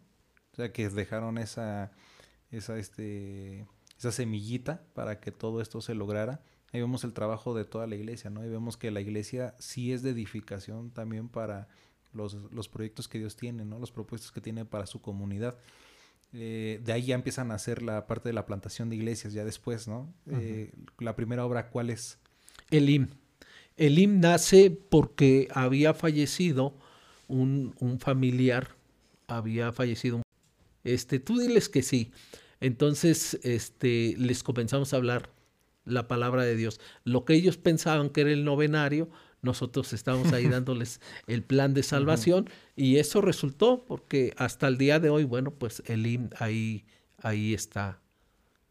sea, 0.59 0.71
que 0.71 0.89
dejaron 0.89 1.37
esa, 1.37 1.91
esa, 2.51 2.77
este, 2.77 3.65
esa 3.97 4.11
semillita 4.11 4.83
para 4.93 5.19
que 5.19 5.31
todo 5.31 5.61
esto 5.61 5.81
se 5.81 5.95
lograra. 5.95 6.41
Ahí 6.71 6.81
vemos 6.81 7.03
el 7.03 7.13
trabajo 7.13 7.53
de 7.53 7.65
toda 7.65 7.87
la 7.87 7.95
iglesia, 7.95 8.29
¿no? 8.29 8.45
Y 8.45 8.49
vemos 8.49 8.77
que 8.77 8.91
la 8.91 9.01
iglesia 9.01 9.55
sí 9.59 9.91
es 9.91 10.03
de 10.03 10.11
edificación 10.11 10.91
también 10.91 11.29
para 11.29 11.67
los, 12.13 12.35
los 12.51 12.69
proyectos 12.69 13.07
que 13.07 13.19
Dios 13.19 13.35
tiene, 13.35 13.65
¿no? 13.65 13.79
Los 13.79 13.91
propuestos 13.91 14.31
que 14.31 14.41
tiene 14.41 14.65
para 14.65 14.85
su 14.85 15.01
comunidad. 15.01 15.57
Eh, 16.33 16.79
de 16.83 16.93
ahí 16.93 17.05
ya 17.05 17.15
empiezan 17.15 17.51
a 17.51 17.55
hacer 17.55 17.81
la 17.81 18.05
parte 18.05 18.29
de 18.29 18.33
la 18.33 18.45
plantación 18.45 18.89
de 18.89 18.95
iglesias, 18.95 19.33
ya 19.33 19.43
después, 19.43 19.87
¿no? 19.87 20.13
Eh, 20.29 20.71
la 20.99 21.15
primera 21.15 21.45
obra, 21.45 21.69
¿cuál 21.69 21.89
es? 21.89 22.19
El 22.69 22.89
IM. 22.89 23.07
El 23.77 23.97
IM 23.97 24.19
nace 24.19 24.69
porque 24.69 25.47
había 25.51 25.93
fallecido 25.93 26.75
un, 27.27 27.75
un 27.79 27.99
familiar, 27.99 28.75
había 29.27 29.71
fallecido 29.71 30.17
un 30.17 30.23
este, 30.83 31.19
tú 31.19 31.37
diles 31.39 31.69
que 31.69 31.83
sí. 31.83 32.11
Entonces, 32.61 33.39
este, 33.43 34.15
les 34.17 34.43
comenzamos 34.43 34.93
a 34.93 34.97
hablar 34.97 35.29
la 35.89 36.07
palabra 36.07 36.43
de 36.43 36.55
Dios. 36.55 36.79
Lo 37.03 37.25
que 37.25 37.33
ellos 37.33 37.57
pensaban 37.57 38.09
que 38.09 38.21
era 38.21 38.31
el 38.31 38.45
novenario, 38.45 39.09
nosotros 39.41 39.93
estamos 39.93 40.33
ahí 40.33 40.47
dándoles 40.49 41.01
el 41.27 41.43
plan 41.43 41.73
de 41.73 41.83
salvación 41.83 42.49
y 42.75 42.97
eso 42.97 43.21
resultó 43.21 43.85
porque 43.85 44.33
hasta 44.37 44.67
el 44.67 44.77
día 44.77 44.99
de 44.99 45.09
hoy, 45.09 45.23
bueno, 45.23 45.51
pues 45.51 45.81
el 45.85 46.05
IM 46.05 46.29
ahí, 46.39 46.85
ahí 47.17 47.53
está. 47.53 47.99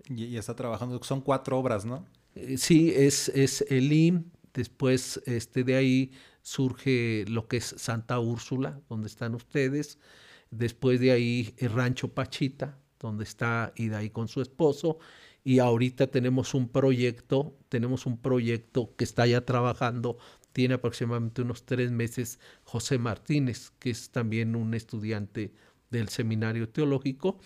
Y, 0.09 0.37
está 0.37 0.55
trabajando, 0.55 1.03
son 1.03 1.21
cuatro 1.21 1.59
obras, 1.59 1.85
¿no? 1.85 2.07
Eh, 2.35 2.57
sí, 2.57 2.93
es, 2.95 3.29
es 3.31 3.65
el 3.69 3.93
IM, 3.93 4.25
después 4.55 5.21
este, 5.27 5.65
de 5.65 5.77
ahí 5.77 6.13
surge 6.43 7.25
lo 7.29 7.47
que 7.47 7.59
es 7.59 7.75
Santa 7.77 8.19
Úrsula, 8.19 8.81
donde 8.89 9.09
están 9.09 9.35
ustedes, 9.35 9.99
Después 10.51 11.01
de 11.01 11.13
ahí 11.13 11.55
el 11.59 11.73
Rancho 11.73 12.09
Pachita, 12.09 12.79
donde 12.99 13.25
está 13.25 13.73
ahí 13.77 14.11
con 14.11 14.29
su 14.29 14.41
esposo. 14.41 14.99
Y 15.49 15.61
ahorita 15.61 16.09
tenemos 16.09 16.53
un 16.53 16.69
proyecto, 16.69 17.57
tenemos 17.71 18.05
un 18.05 18.19
proyecto 18.19 18.95
que 18.97 19.05
está 19.05 19.27
ya 19.27 19.47
trabajando, 19.47 20.19
tiene 20.53 20.75
aproximadamente 20.75 21.41
unos 21.41 21.65
tres 21.65 21.91
meses, 21.91 22.39
José 22.65 22.99
Martínez, 22.99 23.73
que 23.79 23.89
es 23.89 24.11
también 24.11 24.55
un 24.55 24.75
estudiante 24.75 25.55
del 25.89 26.11
seminario 26.11 26.69
teológico. 26.69 27.39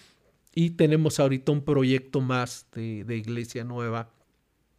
Y 0.53 0.71
tenemos 0.71 1.21
ahorita 1.21 1.53
un 1.53 1.63
proyecto 1.63 2.21
más 2.21 2.67
de, 2.73 3.05
de 3.05 3.17
Iglesia 3.19 3.63
Nueva 3.63 4.11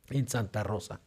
en 0.09 0.27
Santa 0.27 0.61
Rosa 0.63 0.99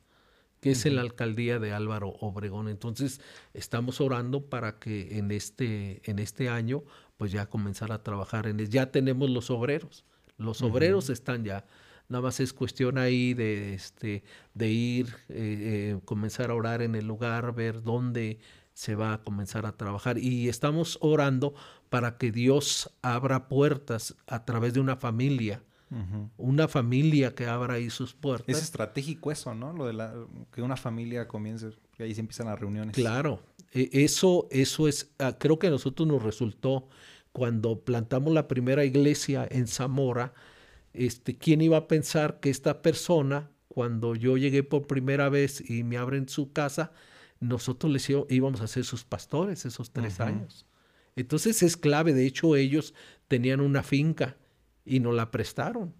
que 0.60 0.70
es 0.70 0.86
en 0.86 0.96
la 0.96 1.02
alcaldía 1.02 1.58
de 1.58 1.72
Álvaro 1.72 2.14
Obregón. 2.20 2.68
Entonces, 2.68 3.20
estamos 3.52 4.00
orando 4.00 4.46
para 4.46 4.78
que 4.78 5.18
en 5.18 5.30
este, 5.30 6.00
en 6.10 6.18
este 6.18 6.48
año, 6.48 6.82
pues 7.18 7.30
ya 7.30 7.46
comenzar 7.50 7.92
a 7.92 8.02
trabajar 8.02 8.46
en 8.46 8.58
Ya 8.66 8.90
tenemos 8.90 9.28
los 9.28 9.50
obreros, 9.50 10.06
los 10.38 10.62
obreros 10.62 11.10
están 11.10 11.44
ya. 11.44 11.66
Nada 12.08 12.22
más 12.22 12.40
es 12.40 12.52
cuestión 12.52 12.98
ahí 12.98 13.34
de, 13.34 13.74
este, 13.74 14.22
de 14.54 14.70
ir, 14.70 15.08
eh, 15.28 15.94
eh, 15.94 16.00
comenzar 16.04 16.50
a 16.50 16.54
orar 16.54 16.82
en 16.82 16.94
el 16.94 17.06
lugar, 17.06 17.54
ver 17.54 17.82
dónde 17.82 18.38
se 18.74 18.94
va 18.94 19.14
a 19.14 19.22
comenzar 19.22 19.66
a 19.66 19.76
trabajar. 19.76 20.18
Y 20.18 20.48
estamos 20.48 20.98
orando 21.00 21.54
para 21.88 22.18
que 22.18 22.30
Dios 22.30 22.90
abra 23.02 23.48
puertas 23.48 24.16
a 24.26 24.44
través 24.44 24.74
de 24.74 24.80
una 24.80 24.96
familia 24.96 25.62
una 26.36 26.66
familia 26.66 27.34
que 27.34 27.46
abra 27.46 27.74
ahí 27.74 27.90
sus 27.90 28.12
puertas. 28.12 28.56
Es 28.56 28.62
estratégico 28.62 29.30
eso, 29.30 29.54
¿no? 29.54 29.72
Lo 29.72 29.86
de 29.86 29.92
la, 29.92 30.14
que 30.52 30.60
una 30.60 30.76
familia 30.76 31.28
comience, 31.28 31.70
que 31.96 32.02
ahí 32.02 32.14
se 32.14 32.20
empiezan 32.20 32.46
las 32.46 32.58
reuniones. 32.58 32.94
Claro, 32.94 33.40
e, 33.72 33.88
eso, 33.92 34.48
eso 34.50 34.88
es, 34.88 35.12
ah, 35.18 35.36
creo 35.38 35.58
que 35.58 35.68
a 35.68 35.70
nosotros 35.70 36.08
nos 36.08 36.22
resultó 36.22 36.88
cuando 37.32 37.80
plantamos 37.80 38.34
la 38.34 38.48
primera 38.48 38.84
iglesia 38.84 39.46
en 39.48 39.68
Zamora, 39.68 40.32
este, 40.96 41.36
¿quién 41.36 41.60
iba 41.60 41.76
a 41.76 41.88
pensar 41.88 42.40
que 42.40 42.50
esta 42.50 42.82
persona, 42.82 43.50
cuando 43.68 44.14
yo 44.14 44.36
llegué 44.36 44.62
por 44.62 44.86
primera 44.86 45.28
vez 45.28 45.68
y 45.68 45.82
me 45.82 45.96
abren 45.96 46.28
su 46.28 46.52
casa, 46.52 46.92
nosotros 47.40 47.92
les 47.92 48.08
íbamos 48.08 48.60
a 48.60 48.66
ser 48.66 48.84
sus 48.84 49.04
pastores 49.04 49.64
esos 49.66 49.92
tres 49.92 50.20
años? 50.20 50.66
Entonces 51.16 51.62
es 51.62 51.76
clave, 51.76 52.12
de 52.12 52.26
hecho 52.26 52.56
ellos 52.56 52.94
tenían 53.28 53.60
una 53.60 53.82
finca 53.82 54.36
y 54.84 55.00
nos 55.00 55.14
la 55.14 55.30
prestaron. 55.30 55.94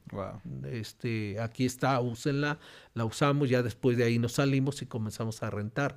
Este, 0.71 1.41
aquí 1.41 1.67
está, 1.67 1.99
úsenla, 2.01 2.59
la 2.95 3.05
usamos, 3.05 3.49
ya 3.49 3.63
después 3.63 3.97
de 3.97 4.05
ahí 4.05 4.19
nos 4.19 4.33
salimos 4.33 4.81
y 4.83 4.87
comenzamos 4.87 5.43
a 5.43 5.51
rentar. 5.51 5.97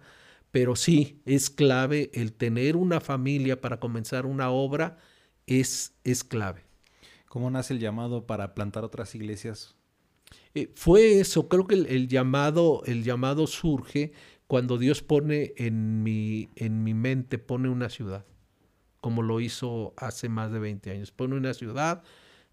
Pero 0.51 0.75
sí, 0.75 1.21
es 1.25 1.49
clave 1.49 2.09
el 2.13 2.33
tener 2.33 2.75
una 2.75 2.99
familia 2.99 3.62
para 3.62 3.79
comenzar 3.79 4.25
una 4.25 4.49
obra, 4.49 4.97
es, 5.45 5.93
es 6.03 6.23
clave. 6.23 6.68
¿Cómo 7.29 7.51
nace 7.51 7.75
el 7.75 7.79
llamado 7.79 8.25
para 8.25 8.55
plantar 8.55 8.83
otras 8.83 9.13
iglesias? 9.13 9.75
Eh, 10.55 10.71
fue 10.75 11.19
eso, 11.19 11.47
creo 11.47 11.67
que 11.67 11.75
el, 11.75 12.07
llamado, 12.07 12.81
el 12.85 13.03
llamado 13.03 13.45
surge 13.45 14.13
cuando 14.47 14.79
Dios 14.79 15.03
pone 15.03 15.53
en 15.57 16.01
mi, 16.01 16.49
en 16.55 16.83
mi 16.83 16.95
mente, 16.95 17.37
pone 17.37 17.69
una 17.69 17.89
ciudad, 17.89 18.25
como 18.99 19.21
lo 19.21 19.39
hizo 19.41 19.93
hace 19.95 20.27
más 20.27 20.51
de 20.51 20.57
20 20.57 20.89
años. 20.89 21.11
Pone 21.11 21.35
una 21.35 21.53
ciudad, 21.53 22.01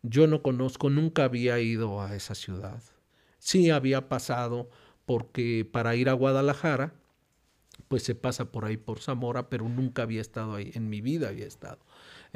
yo 0.03 0.27
no 0.27 0.43
conozco, 0.43 0.91
nunca 0.91 1.25
había 1.25 1.59
ido 1.59 2.03
a 2.03 2.15
esa 2.15 2.35
ciudad. 2.35 2.83
Sí 3.39 3.71
había 3.71 4.11
pasado 4.11 4.69
porque 5.07 5.67
para 5.71 5.97
ir 5.97 6.11
a 6.11 6.13
Guadalajara, 6.13 6.93
pues 7.89 8.03
se 8.03 8.15
pasa 8.15 8.53
por 8.53 8.67
ahí 8.67 8.77
por 8.77 9.01
Zamora, 9.01 9.49
pero 9.49 9.69
nunca 9.69 10.03
había 10.03 10.21
estado 10.21 10.55
ahí, 10.55 10.71
en 10.75 10.91
mi 10.91 11.01
vida 11.01 11.29
había 11.29 11.47
estado. 11.47 11.79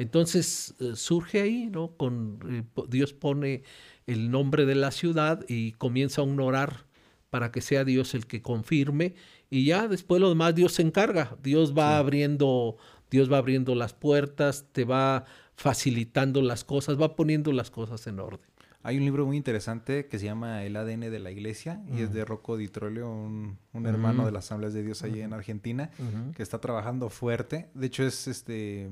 Entonces 0.01 0.73
eh, 0.79 0.95
surge 0.95 1.41
ahí, 1.41 1.69
¿no? 1.71 1.95
Con, 1.95 2.39
eh, 2.49 2.63
Dios 2.89 3.13
pone 3.13 3.63
el 4.07 4.31
nombre 4.31 4.65
de 4.65 4.75
la 4.75 4.91
ciudad 4.91 5.45
y 5.47 5.73
comienza 5.73 6.21
a 6.21 6.25
orar 6.25 6.85
para 7.29 7.51
que 7.51 7.61
sea 7.61 7.85
Dios 7.85 8.13
el 8.13 8.25
que 8.25 8.41
confirme 8.41 9.13
y 9.49 9.65
ya 9.65 9.87
después 9.87 10.19
lo 10.19 10.29
demás 10.29 10.55
Dios 10.55 10.73
se 10.73 10.81
encarga. 10.81 11.37
Dios 11.43 11.77
va 11.77 11.97
abriendo, 11.97 12.77
Dios 13.11 13.31
va 13.31 13.37
abriendo 13.37 13.75
las 13.75 13.93
puertas, 13.93 14.65
te 14.71 14.85
va 14.85 15.25
facilitando 15.55 16.41
las 16.41 16.63
cosas, 16.63 16.99
va 16.99 17.15
poniendo 17.15 17.51
las 17.51 17.69
cosas 17.69 18.07
en 18.07 18.19
orden. 18.19 18.49
Hay 18.83 18.97
un 18.97 19.05
libro 19.05 19.27
muy 19.27 19.37
interesante 19.37 20.07
que 20.07 20.17
se 20.17 20.25
llama 20.25 20.63
El 20.63 20.75
ADN 20.75 21.01
de 21.01 21.19
la 21.19 21.29
Iglesia 21.29 21.83
y 21.95 22.01
es 22.01 22.09
mm. 22.09 22.13
de 22.13 22.25
Rocco 22.25 22.57
Di 22.57 22.67
Trolio, 22.67 23.11
un, 23.11 23.57
hermano 23.85 24.25
de 24.25 24.31
las 24.31 24.45
Asambleas 24.45 24.73
de 24.73 24.81
Dios 24.81 25.03
allí 25.03 25.21
en 25.21 25.33
Argentina, 25.33 25.91
que 26.35 26.41
está 26.41 26.59
trabajando 26.59 27.09
fuerte. 27.09 27.69
De 27.75 27.85
hecho, 27.85 28.03
es 28.03 28.27
este 28.27 28.89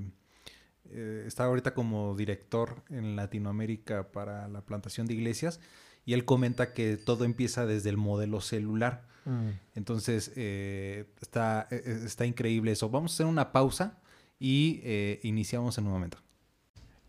eh, 0.92 1.24
está 1.28 1.46
ahorita 1.46 1.74
como 1.74 2.16
director 2.16 2.84
en 2.90 3.16
Latinoamérica 3.16 4.12
para 4.12 4.48
la 4.48 4.62
plantación 4.62 5.08
de 5.08 5.14
iglesias 5.14 5.60
y 6.06 6.14
él 6.14 6.26
comenta 6.26 6.74
que 6.74 6.98
todo 6.98 7.26
empieza 7.26 7.66
desde 7.66 7.90
el 7.90 7.98
modelo 7.98 8.42
celular. 8.42 9.08
Mm. 9.26 9.50
Entonces, 9.76 10.32
eh, 10.36 11.06
está, 11.22 11.68
e, 11.70 11.76
e, 11.76 12.06
está 12.06 12.26
increíble 12.26 12.72
eso. 12.72 12.90
Vamos 12.90 13.12
a 13.12 13.14
hacer 13.16 13.26
una 13.26 13.52
pausa 13.52 14.00
y 14.40 14.80
eh, 14.84 15.20
iniciamos 15.24 15.78
en 15.78 15.86
un 15.86 15.92
momento. 15.92 16.18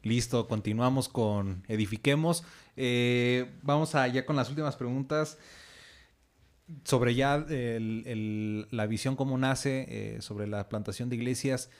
Listo, 0.02 0.48
continuamos 0.48 1.08
con 1.08 1.62
Edifiquemos. 1.68 2.42
Eh, 2.76 3.50
vamos 3.62 3.94
allá 3.94 4.24
con 4.24 4.36
las 4.36 4.48
últimas 4.48 4.76
preguntas 4.76 5.38
sobre 6.84 7.14
ya 7.14 7.44
la 7.48 8.86
visión 8.86 9.16
cómo 9.16 9.36
nace, 9.36 9.86
eh, 9.88 10.22
sobre 10.22 10.46
la 10.46 10.68
plantación 10.68 11.08
de 11.08 11.16
iglesias. 11.16 11.70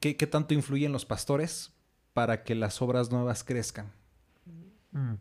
¿Qué, 0.00 0.14
tanto 0.14 0.54
influyen 0.54 0.92
los 0.92 1.04
pastores 1.04 1.72
para 2.12 2.44
que 2.44 2.54
las 2.54 2.80
obras 2.80 3.10
nuevas 3.10 3.44
crezcan? 3.44 3.92
Mm. 4.92 5.14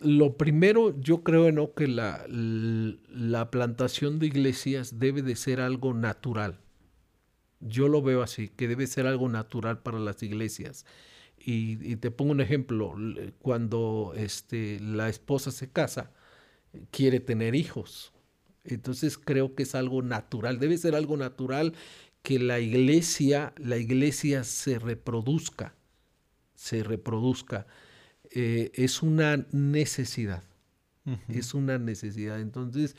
Lo 0.00 0.36
primero, 0.36 0.98
yo 1.00 1.22
creo 1.22 1.50
¿no? 1.50 1.72
que 1.72 1.88
la, 1.88 2.24
la 2.28 3.50
plantación 3.50 4.18
de 4.18 4.26
iglesias 4.26 4.98
debe 4.98 5.22
de 5.22 5.34
ser 5.34 5.60
algo 5.60 5.94
natural 5.94 6.60
yo 7.60 7.88
lo 7.88 8.02
veo 8.02 8.22
así, 8.22 8.48
que 8.48 8.68
debe 8.68 8.86
ser 8.86 9.06
algo 9.06 9.28
natural 9.28 9.80
para 9.80 9.98
las 9.98 10.22
iglesias. 10.22 10.84
Y, 11.38 11.96
te 11.96 12.10
pongo 12.10 12.32
un 12.32 12.40
ejemplo, 12.40 12.94
cuando 13.40 14.12
este, 14.16 14.80
la 14.80 15.08
esposa 15.08 15.50
se 15.50 15.70
casa, 15.70 16.12
quiere 16.90 17.20
tener 17.20 17.54
hijos. 17.54 18.12
Entonces 18.64 19.16
creo 19.16 19.54
que 19.54 19.62
es 19.62 19.74
algo 19.74 20.02
natural, 20.02 20.58
debe 20.58 20.76
ser 20.76 20.94
algo 20.94 21.16
natural 21.16 21.74
que 22.28 22.38
la 22.38 22.60
iglesia, 22.60 23.54
la 23.56 23.78
iglesia 23.78 24.44
se 24.44 24.78
reproduzca, 24.78 25.74
se 26.54 26.82
reproduzca. 26.82 27.66
Eh, 28.30 28.70
es 28.74 29.02
una 29.02 29.46
necesidad, 29.50 30.44
es 31.28 31.54
una 31.54 31.78
necesidad. 31.78 32.38
Entonces, 32.38 32.96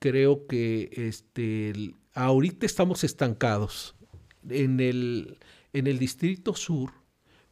creo 0.00 0.48
que 0.48 0.90
este, 0.92 1.94
ahorita 2.12 2.66
estamos 2.66 3.04
estancados. 3.04 3.94
En 4.48 4.80
el, 4.80 5.38
en 5.72 5.86
el 5.86 6.00
Distrito 6.00 6.56
Sur 6.56 6.90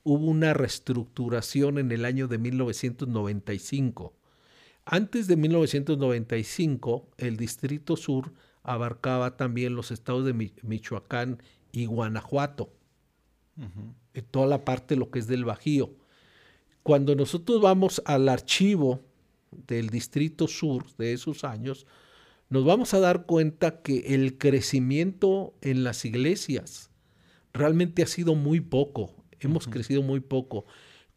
hubo 0.03 0.27
una 0.27 0.55
reestructuración 0.55 1.79
en 1.79 1.93
el 1.93 2.05
año 2.05 2.27
de 2.27 2.39
1995. 2.39 4.13
Antes 4.85 5.29
de 5.29 5.37
1995, 5.37 7.11
el 7.17 7.37
Distrito 7.37 7.97
Sur 7.97 8.33
abarcaba 8.69 9.37
también 9.37 9.75
los 9.75 9.91
estados 9.91 10.25
de 10.27 10.53
Michoacán 10.63 11.43
y 11.73 11.87
Guanajuato, 11.87 12.71
en 14.15 14.25
toda 14.31 14.47
la 14.47 14.65
parte 14.65 14.95
de 14.95 15.01
lo 15.01 15.11
que 15.11 15.19
es 15.19 15.27
del 15.27 15.45
Bajío. 15.45 15.95
Cuando 16.83 17.15
nosotros 17.15 17.61
vamos 17.61 18.03
al 18.05 18.29
archivo 18.29 19.01
del 19.51 19.89
Distrito 19.89 20.47
Sur 20.47 20.85
de 20.97 21.13
esos 21.13 21.45
años, 21.45 21.87
nos 22.51 22.65
vamos 22.65 22.95
a 22.95 23.01
dar 23.01 23.27
cuenta 23.27 23.83
que 23.83 24.15
el 24.15 24.39
crecimiento 24.39 25.55
en 25.61 25.83
las 25.83 26.05
iglesias 26.05 26.91
realmente 27.53 28.03
ha 28.03 28.07
sido 28.07 28.35
muy 28.35 28.61
poco. 28.61 29.15
Hemos 29.41 29.67
crecido 29.67 30.03
muy 30.03 30.21
poco. 30.21 30.67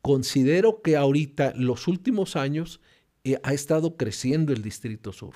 Considero 0.01 0.81
que 0.81 0.97
ahorita, 0.97 1.53
los 1.55 1.87
últimos 1.87 2.35
años, 2.35 2.81
eh, 3.23 3.39
ha 3.43 3.53
estado 3.53 3.97
creciendo 3.97 4.51
el 4.51 4.61
Distrito 4.61 5.13
Sur. 5.13 5.35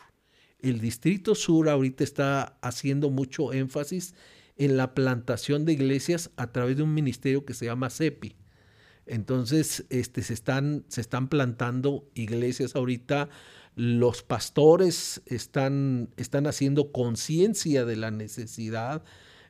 El 0.70 0.80
Distrito 0.80 1.36
Sur 1.36 1.70
ahorita 1.70 2.04
está 2.04 2.58
haciendo 2.62 3.10
mucho 3.10 3.54
énfasis 3.54 4.16
en 4.58 4.78
la 4.78 4.94
plantación 4.94 5.66
de 5.66 5.74
iglesias 5.74 6.32
a 6.38 6.52
través 6.52 6.78
de 6.78 6.84
un 6.84 6.94
ministerio 6.94 7.46
que 7.46 7.54
se 7.54 7.66
llama 7.66 7.90
CEPI. 7.90 8.36
Entonces, 9.06 9.86
este, 9.90 10.24
se, 10.24 10.34
están, 10.34 10.86
se 10.88 11.02
están 11.02 11.30
plantando 11.30 12.10
iglesias 12.16 12.76
ahorita 12.76 13.30
los 13.76 14.24
pastores 14.24 15.22
están, 15.26 16.10
están 16.16 16.48
haciendo 16.48 16.92
conciencia 16.92 17.86
de 17.86 17.98
la 17.98 18.10
necesidad. 18.10 19.04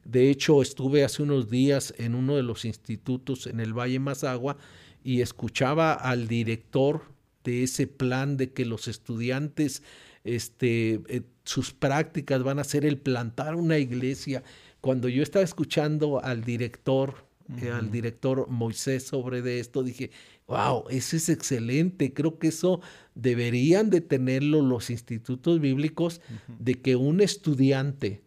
De 0.04 0.30
hecho, 0.30 0.62
estuve 0.62 1.04
hace 1.04 1.24
unos 1.24 1.50
días 1.50 1.94
en 1.98 2.16
uno 2.16 2.36
de 2.36 2.44
los 2.44 2.66
institutos 2.66 3.46
en 3.48 3.60
el 3.60 3.74
Valle 3.74 4.00
Mazagua 4.00 4.58
y 5.04 5.22
escuchaba 5.22 5.94
al 5.94 6.28
director 6.28 7.04
de 7.44 7.64
ese 7.64 7.86
plan 7.86 8.38
de 8.38 8.52
que 8.52 8.66
los 8.66 8.88
estudiantes, 8.88 9.84
este, 10.26 11.02
eh, 11.08 11.22
sus 11.46 11.72
prácticas 11.72 12.44
van 12.44 12.60
a 12.60 12.66
ser 12.66 12.84
el 12.86 12.98
plantar 12.98 13.56
una 13.56 13.78
iglesia. 13.78 14.44
Cuando 14.82 15.08
yo 15.08 15.24
estaba 15.24 15.46
escuchando 15.46 16.22
al 16.22 16.44
director, 16.44 17.26
eh, 17.62 17.70
al 17.70 17.92
director 17.92 18.50
Moisés 18.50 19.04
sobre 19.04 19.42
de 19.42 19.60
esto, 19.60 19.84
dije, 19.84 20.12
wow, 20.48 20.86
eso 20.90 21.16
es 21.16 21.30
excelente. 21.30 22.14
Creo 22.14 22.40
que 22.40 22.48
eso 22.48 22.82
deberían 23.14 23.90
de 23.90 24.02
tenerlo 24.02 24.62
los 24.62 24.90
institutos 24.90 25.62
bíblicos, 25.62 26.22
de 26.60 26.74
que 26.74 26.96
un 26.96 27.22
estudiante 27.22 28.26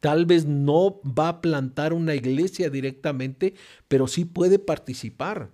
tal 0.00 0.26
vez 0.26 0.46
no 0.46 1.00
va 1.04 1.28
a 1.28 1.40
plantar 1.40 1.92
una 1.92 2.16
iglesia 2.16 2.70
directamente, 2.70 3.54
pero 3.86 4.08
sí 4.08 4.24
puede 4.24 4.58
participar, 4.58 5.50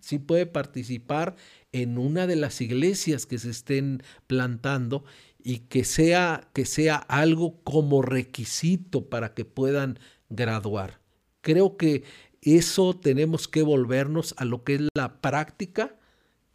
sí 0.00 0.20
puede 0.20 0.46
participar 0.46 1.34
en 1.72 1.98
una 1.98 2.26
de 2.26 2.36
las 2.36 2.60
iglesias 2.60 3.26
que 3.26 3.38
se 3.38 3.50
estén 3.50 4.02
plantando 4.26 5.04
y 5.42 5.60
que 5.60 5.84
sea, 5.84 6.48
que 6.52 6.64
sea 6.64 6.96
algo 6.96 7.60
como 7.62 8.02
requisito 8.02 9.08
para 9.08 9.34
que 9.34 9.44
puedan 9.44 9.98
graduar. 10.28 11.00
Creo 11.40 11.76
que 11.76 12.04
eso 12.42 12.94
tenemos 12.94 13.48
que 13.48 13.62
volvernos 13.62 14.34
a 14.38 14.44
lo 14.44 14.64
que 14.64 14.74
es 14.76 14.80
la 14.94 15.20
práctica 15.20 15.96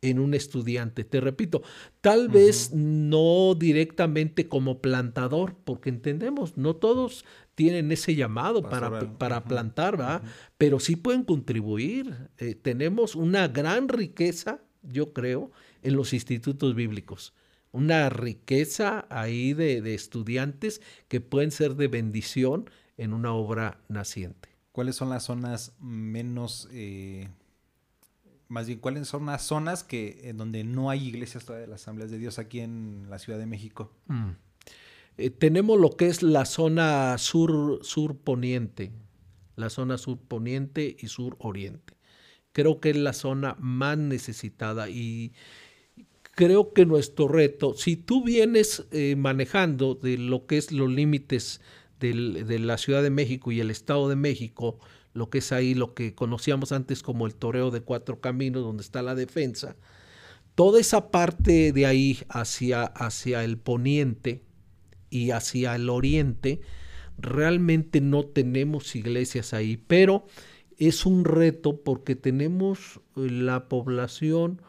en 0.01 0.19
un 0.19 0.33
estudiante. 0.33 1.03
Te 1.03 1.21
repito, 1.21 1.63
tal 2.01 2.27
vez 2.27 2.71
no 2.73 3.55
directamente 3.55 4.47
como 4.47 4.81
plantador, 4.81 5.55
porque 5.63 5.89
entendemos, 5.89 6.57
no 6.57 6.75
todos 6.75 7.25
tienen 7.55 7.91
ese 7.91 8.15
llamado 8.15 8.61
para, 8.63 9.17
para, 9.17 9.43
plantar, 9.45 9.97
¿verdad? 9.97 10.23
Pero 10.57 10.79
sí 10.79 10.95
pueden 10.95 11.23
contribuir. 11.23 12.29
Eh, 12.37 12.55
tenemos 12.55 13.15
una 13.15 13.47
gran 13.47 13.87
riqueza, 13.87 14.61
yo 14.83 15.13
creo, 15.13 15.51
en 15.81 15.95
los 15.95 16.13
institutos 16.13 16.75
bíblicos. 16.75 17.33
Una 17.71 18.09
riqueza 18.09 19.07
ahí 19.09 19.53
de, 19.53 19.81
de 19.81 19.95
estudiantes 19.95 20.81
que 21.07 21.21
pueden 21.21 21.51
ser 21.51 21.75
de 21.75 21.87
bendición 21.87 22.69
en 22.97 23.13
una 23.13 23.33
obra 23.33 23.79
naciente. 23.87 24.49
¿Cuáles 24.71 24.95
son 24.95 25.09
las 25.09 25.23
zonas 25.23 25.73
menos 25.79 26.67
eh, 26.71 27.29
más 28.53 28.67
bien, 28.67 28.77
¿cuáles 28.77 29.07
son 29.07 29.25
las 29.25 29.41
zonas 29.41 29.83
que, 29.83 30.29
en 30.29 30.37
donde 30.37 30.63
no 30.63 30.91
hay 30.91 31.07
iglesias 31.07 31.43
todavía 31.43 31.65
de 31.65 31.71
las 31.71 31.81
asambleas 31.81 32.11
de 32.11 32.19
Dios 32.19 32.37
aquí 32.37 32.59
en 32.59 33.07
la 33.09 33.17
Ciudad 33.17 33.39
de 33.39 33.47
México? 33.47 33.91
Mm. 34.05 34.29
Eh, 35.17 35.29
tenemos 35.31 35.79
lo 35.79 35.89
que 35.97 36.05
es 36.05 36.21
la 36.21 36.45
zona 36.45 37.17
sur, 37.17 37.79
sur 37.83 38.15
poniente, 38.15 38.91
la 39.55 39.71
zona 39.71 39.97
sur 39.97 40.19
poniente 40.19 40.95
y 40.99 41.07
sur 41.07 41.35
oriente. 41.39 41.95
Creo 42.53 42.79
que 42.79 42.91
es 42.91 42.97
la 42.97 43.13
zona 43.13 43.55
más 43.59 43.97
necesitada 43.97 44.89
y 44.89 45.33
creo 46.35 46.73
que 46.73 46.85
nuestro 46.85 47.27
reto, 47.27 47.73
si 47.73 47.95
tú 47.95 48.23
vienes 48.23 48.85
eh, 48.91 49.15
manejando 49.15 49.95
de 49.95 50.17
lo 50.17 50.45
que 50.45 50.57
es 50.57 50.71
los 50.71 50.89
límites 50.89 51.61
de 51.99 52.59
la 52.59 52.77
Ciudad 52.77 53.01
de 53.01 53.09
México 53.09 53.53
y 53.53 53.61
el 53.61 53.71
Estado 53.71 54.09
de 54.09 54.17
México, 54.17 54.77
lo 55.13 55.29
que 55.29 55.37
es 55.37 55.53
ahí, 55.53 55.73
lo 55.73 55.93
que 55.93 56.15
conocíamos 56.15 56.73
antes 56.73 57.01
como 57.01 57.27
el 57.27 57.35
toreo 57.35 57.71
de 57.71 57.81
cuatro 57.81 58.19
caminos, 58.19 58.63
donde 58.63 58.83
está 58.83 59.01
la 59.01 59.15
defensa, 59.15 59.77
toda 60.55 60.81
esa 60.81 61.11
parte 61.11 61.71
de 61.71 61.85
ahí 61.85 62.19
hacia, 62.29 62.83
hacia 62.83 63.43
el 63.43 63.57
poniente 63.57 64.43
y 65.09 65.31
hacia 65.31 65.75
el 65.75 65.89
oriente, 65.89 66.61
realmente 67.17 68.01
no 68.01 68.25
tenemos 68.25 68.95
iglesias 68.95 69.53
ahí, 69.53 69.77
pero 69.77 70.25
es 70.77 71.05
un 71.05 71.25
reto 71.25 71.81
porque 71.83 72.15
tenemos 72.15 72.99
la 73.15 73.67
población 73.69 74.61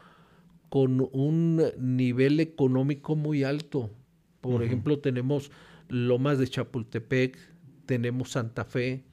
con 0.69 1.07
un 1.11 1.63
nivel 1.77 2.39
económico 2.39 3.15
muy 3.15 3.43
alto. 3.43 3.91
Por 4.41 4.63
ejemplo, 4.63 4.99
tenemos 4.99 5.51
Lomas 5.87 6.37
de 6.37 6.47
Chapultepec, 6.47 7.37
tenemos 7.85 8.31
Santa 8.31 8.65
Fe, 8.65 9.03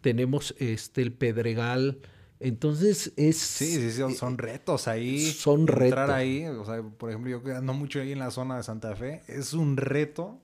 tenemos 0.00 0.54
este, 0.58 1.02
el 1.02 1.12
Pedregal, 1.12 1.98
Entonces 2.40 3.12
es... 3.16 3.36
Sí, 3.36 3.90
sí, 3.90 4.14
son 4.14 4.38
retos 4.38 4.86
ahí. 4.86 5.18
Son 5.18 5.66
retos. 5.66 5.86
Entrar 5.86 6.10
ahí, 6.10 6.44
o 6.44 6.64
sea, 6.64 6.82
por 6.82 7.10
ejemplo, 7.10 7.30
yo 7.30 7.42
que 7.42 7.52
ando 7.52 7.74
mucho 7.74 8.00
ahí 8.00 8.12
en 8.12 8.20
la 8.20 8.30
zona 8.30 8.56
de 8.56 8.62
Santa 8.62 8.94
Fe, 8.94 9.22
es 9.26 9.54
un 9.54 9.76
reto 9.76 10.40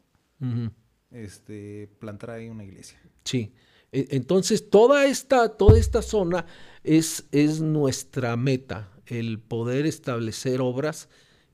este, 1.10 1.88
plantar 2.00 2.30
ahí 2.30 2.48
una 2.48 2.64
iglesia. 2.64 2.98
Sí. 3.24 3.54
E, 3.94 4.08
entonces, 4.10 4.68
toda 4.70 5.06
esta, 5.06 5.56
toda 5.56 5.78
esta 5.78 6.02
zona 6.02 6.46
es, 6.82 7.26
es 7.30 7.60
nuestra 7.60 8.36
meta, 8.36 8.90
el 9.06 9.38
poder 9.38 9.86
establecer 9.86 10.60
obras 10.60 11.08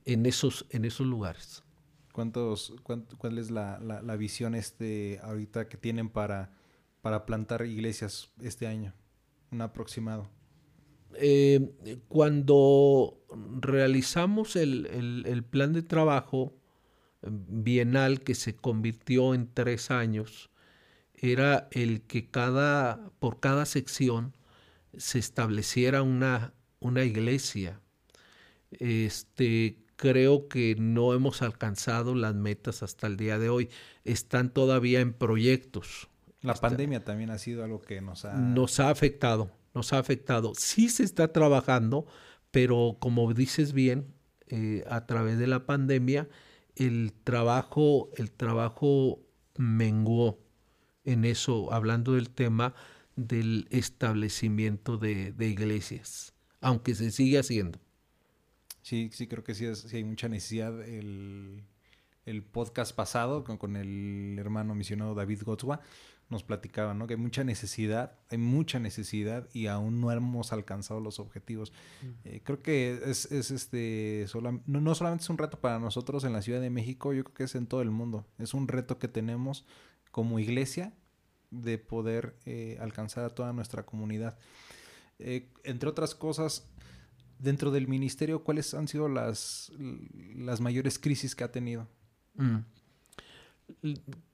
en 0.05 0.25
esos, 0.25 0.65
en 0.71 0.85
esos 0.85 1.05
lugares. 1.05 1.63
¿Cuántos, 2.11 2.73
¿Cuál 2.83 3.37
es 3.37 3.51
la, 3.51 3.79
la, 3.79 4.15
visión 4.17 4.55
este 4.55 5.19
ahorita 5.23 5.69
que 5.69 5.77
tienen 5.77 6.09
para, 6.09 6.51
para 7.01 7.25
plantar 7.25 7.65
iglesias 7.65 8.31
este 8.41 8.67
año? 8.67 8.93
Un 9.51 9.61
aproximado. 9.61 10.27
Eh, 11.13 11.73
cuando 12.07 13.23
realizamos 13.59 14.55
el, 14.55 14.87
el, 14.87 15.25
el, 15.25 15.43
plan 15.43 15.73
de 15.73 15.83
trabajo 15.83 16.53
bienal 17.21 18.21
que 18.21 18.33
se 18.33 18.55
convirtió 18.55 19.33
en 19.33 19.49
tres 19.53 19.91
años, 19.91 20.50
era 21.21 21.69
el 21.71 22.01
que 22.01 22.29
cada, 22.29 23.11
por 23.19 23.39
cada 23.39 23.65
sección 23.65 24.35
se 24.97 25.19
estableciera 25.19 26.01
una, 26.01 26.53
una 26.79 27.03
iglesia. 27.03 27.79
Este, 28.71 29.77
creo 29.95 30.47
que 30.47 30.75
no 30.79 31.13
hemos 31.13 31.43
alcanzado 31.43 32.15
las 32.15 32.33
metas 32.33 32.81
hasta 32.81 33.05
el 33.05 33.17
día 33.17 33.37
de 33.37 33.49
hoy. 33.49 33.69
Están 34.03 34.51
todavía 34.51 34.99
en 34.99 35.13
proyectos. 35.13 36.09
La 36.41 36.55
pandemia 36.55 37.05
también 37.05 37.29
ha 37.29 37.37
sido 37.37 37.63
algo 37.63 37.81
que 37.81 38.01
nos 38.01 38.25
ha... 38.25 38.33
Nos 38.33 38.79
ha 38.79 38.89
afectado, 38.89 39.51
nos 39.75 39.93
ha 39.93 39.99
afectado. 39.99 40.53
Sí 40.57 40.89
se 40.89 41.03
está 41.03 41.31
trabajando, 41.31 42.07
pero 42.49 42.97
como 42.99 43.31
dices 43.35 43.73
bien, 43.73 44.15
eh, 44.47 44.83
a 44.89 45.05
través 45.05 45.37
de 45.37 45.45
la 45.45 45.67
pandemia, 45.67 46.27
el 46.75 47.13
trabajo, 47.23 48.09
el 48.17 48.31
trabajo 48.31 49.19
menguó 49.55 50.39
en 51.03 51.25
eso, 51.25 51.71
hablando 51.73 52.13
del 52.13 52.29
tema 52.29 52.73
del 53.15 53.67
establecimiento 53.71 54.97
de, 54.97 55.33
iglesias, 55.39 56.33
aunque 56.59 56.95
se 56.95 57.11
sigue 57.11 57.39
haciendo. 57.39 57.79
Sí, 58.81 59.09
sí, 59.13 59.27
creo 59.27 59.43
que 59.43 59.53
sí, 59.53 59.65
hay 59.93 60.03
mucha 60.03 60.27
necesidad. 60.27 60.81
El, 60.81 61.63
podcast 62.51 62.95
pasado 62.95 63.43
con, 63.43 63.75
el 63.75 64.37
hermano 64.39 64.73
misionado 64.73 65.13
David 65.13 65.41
Gotzwa 65.43 65.81
nos 66.31 66.43
platicaba, 66.43 66.93
¿no? 66.93 67.05
Que 67.07 67.15
hay 67.15 67.19
mucha 67.19 67.43
necesidad, 67.43 68.13
hay 68.29 68.37
mucha 68.37 68.79
necesidad 68.79 69.49
y 69.53 69.67
aún 69.67 69.99
no 69.99 70.11
hemos 70.11 70.53
alcanzado 70.53 71.01
los 71.01 71.19
objetivos. 71.19 71.73
Eh, 72.23 72.41
creo 72.43 72.63
que 72.63 73.01
es, 73.05 73.29
este, 73.31 74.25
no, 74.65 74.95
solamente 74.95 75.23
es 75.23 75.29
un 75.29 75.37
reto 75.37 75.59
para 75.59 75.77
nosotros 75.77 76.23
en 76.23 76.31
la 76.31 76.41
Ciudad 76.41 76.61
de 76.61 76.69
México, 76.69 77.11
yo 77.11 77.25
creo 77.25 77.33
que 77.33 77.43
es 77.43 77.55
en 77.55 77.67
todo 77.67 77.81
el 77.81 77.91
mundo. 77.91 78.25
Es 78.39 78.53
un 78.53 78.69
reto 78.69 78.97
que 78.97 79.09
tenemos 79.09 79.65
como 80.11 80.39
iglesia 80.39 80.93
de 81.49 81.77
poder 81.77 82.35
eh, 82.45 82.77
alcanzar 82.79 83.25
a 83.25 83.29
toda 83.29 83.53
nuestra 83.53 83.83
comunidad. 83.83 84.37
Eh, 85.19 85.49
entre 85.63 85.89
otras 85.89 86.15
cosas, 86.15 86.67
dentro 87.39 87.71
del 87.71 87.87
ministerio, 87.87 88.43
¿cuáles 88.43 88.73
han 88.73 88.87
sido 88.87 89.09
las, 89.09 89.71
las 90.35 90.61
mayores 90.61 90.99
crisis 90.99 91.35
que 91.35 91.43
ha 91.43 91.51
tenido? 91.51 91.87
Mm. 92.35 92.57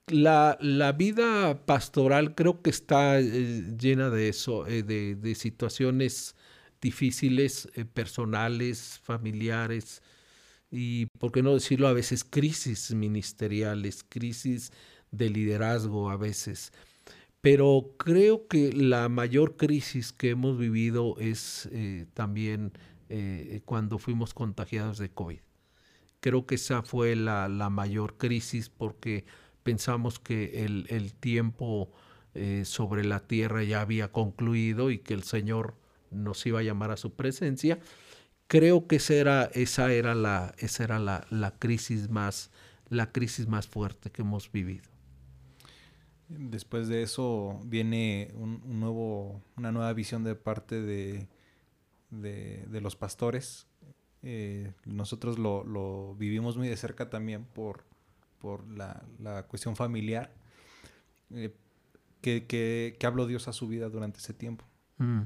La, 0.07 0.57
la, 0.61 0.91
vida 0.93 1.65
pastoral 1.65 2.33
creo 2.33 2.61
que 2.61 2.69
está 2.69 3.19
eh, 3.19 3.75
llena 3.77 4.09
de 4.09 4.29
eso, 4.29 4.63
de, 4.63 4.81
de, 5.15 5.35
situaciones 5.35 6.35
difíciles, 6.81 7.69
personales, 7.93 8.99
familiares 9.03 10.01
y, 10.69 11.05
por 11.17 11.31
qué 11.31 11.41
no 11.43 11.53
decirlo, 11.53 11.87
a 11.87 11.93
veces 11.93 12.23
crisis 12.23 12.93
ministeriales, 12.93 14.03
crisis 14.07 14.71
de 15.11 15.29
liderazgo 15.29 16.09
a 16.09 16.17
veces. 16.17 16.71
Pero 17.41 17.93
creo 17.97 18.47
que 18.47 18.73
la 18.73 19.09
mayor 19.09 19.55
crisis 19.57 20.11
que 20.11 20.31
hemos 20.31 20.57
vivido 20.57 21.15
es 21.19 21.69
eh, 21.71 22.05
también 22.13 22.73
eh, 23.09 23.61
cuando 23.65 23.99
fuimos 23.99 24.33
contagiados 24.33 24.97
de 24.97 25.09
COVID. 25.09 25.39
Creo 26.19 26.45
que 26.45 26.55
esa 26.55 26.81
fue 26.81 27.15
la, 27.15 27.47
mayor 27.69 28.17
crisis 28.17 28.69
porque 28.69 29.25
pensamos 29.63 30.19
que 30.19 30.65
el, 30.65 31.13
tiempo 31.13 31.91
eh, 32.33 32.63
sobre 32.65 33.05
la 33.05 33.21
tierra 33.27 33.63
ya 33.63 33.81
había 33.81 34.11
concluido 34.11 34.91
y 34.91 34.99
que 34.99 35.13
el 35.13 35.23
Señor 35.23 35.75
nos 36.11 36.45
iba 36.45 36.59
a 36.59 36.63
llamar 36.63 36.91
a 36.91 36.97
su 36.97 37.13
presencia. 37.13 37.79
Creo 38.47 38.87
que 38.87 38.97
esa 38.97 39.13
era, 39.13 39.43
esa 39.53 39.93
era, 39.93 40.15
la, 40.15 40.53
esa 40.57 40.83
era 40.83 40.99
la, 40.99 41.25
la 41.29 41.51
crisis 41.51 42.09
más, 42.09 42.51
la 42.89 43.11
crisis 43.11 43.47
más 43.47 43.67
fuerte 43.67 44.09
que 44.09 44.23
hemos 44.23 44.51
vivido. 44.51 44.96
Después 46.29 46.89
de 46.89 47.03
eso 47.03 47.59
viene 47.63 48.31
un, 48.35 48.79
nuevo, 48.79 49.41
una 49.55 49.71
nueva 49.71 49.93
visión 49.93 50.25
de 50.25 50.35
parte 50.35 50.81
de, 50.81 51.27
de, 52.09 52.81
los 52.81 52.97
pastores. 52.97 53.67
Eh, 54.23 54.73
nosotros 54.85 55.39
lo, 55.39 56.15
vivimos 56.15 56.57
muy 56.57 56.67
de 56.67 56.75
cerca 56.75 57.09
también 57.09 57.45
por, 57.45 57.85
por 58.39 58.67
la, 58.69 59.45
cuestión 59.47 59.77
familiar. 59.77 60.33
Eh, 61.31 61.53
que, 62.21 62.97
habló 63.03 63.25
Dios 63.25 63.47
a 63.47 63.53
su 63.53 63.69
vida 63.69 63.87
durante 63.87 64.19
ese 64.19 64.33
tiempo. 64.33 64.65
Mm. 64.97 65.21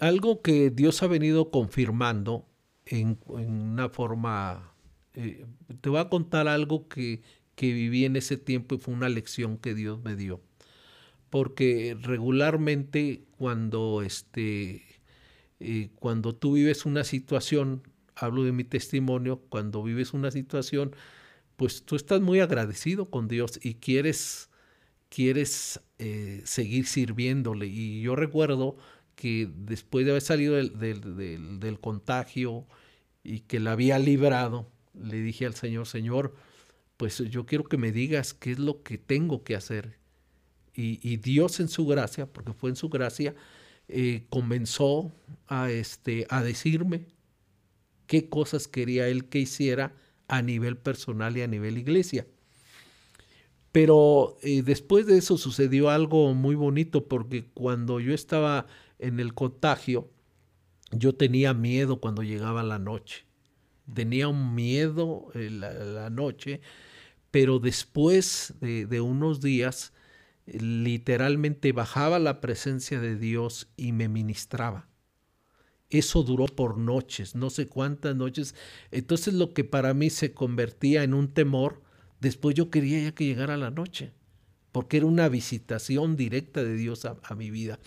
algo 0.00 0.42
que 0.42 0.70
Dios 0.70 1.02
ha 1.02 1.08
venido 1.08 1.50
confirmando 1.50 2.46
en, 2.86 3.18
una 3.26 3.88
forma... 3.88 4.72
Eh, 5.14 5.46
te 5.80 5.88
voy 5.88 5.98
a 5.98 6.08
contar 6.08 6.46
algo 6.46 6.88
que, 6.88 7.22
que 7.54 7.72
viví 7.72 8.04
en 8.04 8.16
ese 8.16 8.36
tiempo 8.36 8.74
y 8.74 8.78
fue 8.78 8.94
una 8.94 9.08
lección 9.08 9.58
que 9.58 9.74
Dios 9.74 10.02
me 10.02 10.16
dio. 10.16 10.40
Porque 11.30 11.96
regularmente 12.00 13.24
cuando, 13.38 14.02
este, 14.02 14.82
eh, 15.60 15.90
cuando 15.96 16.34
tú 16.34 16.54
vives 16.54 16.86
una 16.86 17.04
situación, 17.04 17.82
hablo 18.14 18.44
de 18.44 18.52
mi 18.52 18.64
testimonio, 18.64 19.40
cuando 19.48 19.82
vives 19.82 20.14
una 20.14 20.30
situación, 20.30 20.94
pues 21.56 21.84
tú 21.84 21.96
estás 21.96 22.20
muy 22.20 22.40
agradecido 22.40 23.10
con 23.10 23.28
Dios 23.28 23.58
y 23.62 23.74
quieres, 23.74 24.50
quieres 25.08 25.80
eh, 25.98 26.42
seguir 26.44 26.86
sirviéndole. 26.86 27.66
Y 27.66 28.02
yo 28.02 28.16
recuerdo 28.16 28.76
que 29.16 29.48
después 29.56 30.04
de 30.04 30.12
haber 30.12 30.22
salido 30.22 30.56
del, 30.56 30.78
del, 30.78 31.60
del 31.60 31.80
contagio 31.80 32.66
y 33.22 33.40
que 33.40 33.60
la 33.60 33.72
había 33.72 33.98
librado, 33.98 34.70
le 34.94 35.20
dije 35.20 35.46
al 35.46 35.54
Señor, 35.54 35.86
Señor, 35.86 36.34
pues 37.04 37.18
yo 37.18 37.44
quiero 37.44 37.64
que 37.64 37.76
me 37.76 37.92
digas 37.92 38.32
qué 38.32 38.52
es 38.52 38.58
lo 38.58 38.82
que 38.82 38.96
tengo 38.96 39.44
que 39.44 39.54
hacer. 39.54 39.98
Y, 40.74 41.18
Dios 41.18 41.60
en 41.60 41.68
su 41.68 41.86
gracia, 41.86 42.24
porque 42.24 42.54
fue 42.54 42.70
en 42.70 42.76
su 42.76 42.88
gracia, 42.88 43.34
eh, 43.88 44.24
comenzó 44.30 45.12
a, 45.46 45.70
este, 45.70 46.26
a 46.30 46.42
decirme 46.42 47.04
qué 48.06 48.30
cosas 48.30 48.68
quería 48.68 49.06
Él 49.08 49.26
que 49.26 49.38
hiciera 49.38 49.92
a 50.28 50.40
nivel 50.40 50.78
personal 50.78 51.36
y 51.36 51.42
a 51.42 51.46
nivel 51.46 51.76
iglesia. 51.76 52.26
Pero 53.70 54.38
eh, 54.40 54.62
después 54.62 55.04
de 55.04 55.18
eso 55.18 55.36
sucedió 55.36 55.90
algo 55.90 56.32
muy 56.32 56.54
bonito, 56.54 57.06
porque 57.06 57.44
cuando 57.52 58.00
yo 58.00 58.14
estaba 58.14 58.66
en 58.98 59.20
el 59.20 59.34
contagio, 59.34 60.08
yo 60.90 61.14
tenía 61.14 61.52
miedo 61.52 62.00
cuando 62.00 62.22
llegaba 62.22 62.62
la 62.62 62.78
noche. 62.78 63.26
Tenía 63.92 64.28
un 64.28 64.54
miedo 64.54 65.28
eh, 65.34 65.50
la 65.50 66.08
noche 66.08 66.62
pero 67.34 67.58
después 67.58 68.54
de, 68.60 69.00
unos 69.00 69.40
días, 69.40 69.92
literalmente 70.46 71.72
bajaba 71.72 72.20
la 72.20 72.40
presencia 72.40 73.00
de 73.00 73.16
Dios 73.16 73.66
y 73.76 73.90
me 73.90 74.06
ministraba. 74.06 74.86
Eso 75.90 76.22
duró 76.22 76.46
por 76.46 76.78
noches, 76.78 77.34
no 77.34 77.50
sé 77.50 77.66
cuántas 77.66 78.14
noches. 78.14 78.54
Entonces 78.92 79.34
lo 79.34 79.52
que 79.52 79.64
para 79.64 79.94
mí 79.94 80.10
se 80.10 80.32
convertía 80.32 81.02
en 81.02 81.12
un 81.12 81.26
temor, 81.26 81.82
después 82.20 82.54
yo 82.54 82.70
quería 82.70 83.02
ya 83.02 83.16
que 83.16 83.24
llegara 83.24 83.56
la 83.56 83.72
noche, 83.72 84.12
porque 84.70 84.98
era 84.98 85.06
una 85.06 85.28
visitación 85.28 86.14
directa 86.14 86.62
de 86.62 86.76
Dios 86.76 87.04
a, 87.04 87.16
a 87.24 87.34
mi 87.34 87.50
vida. 87.50 87.80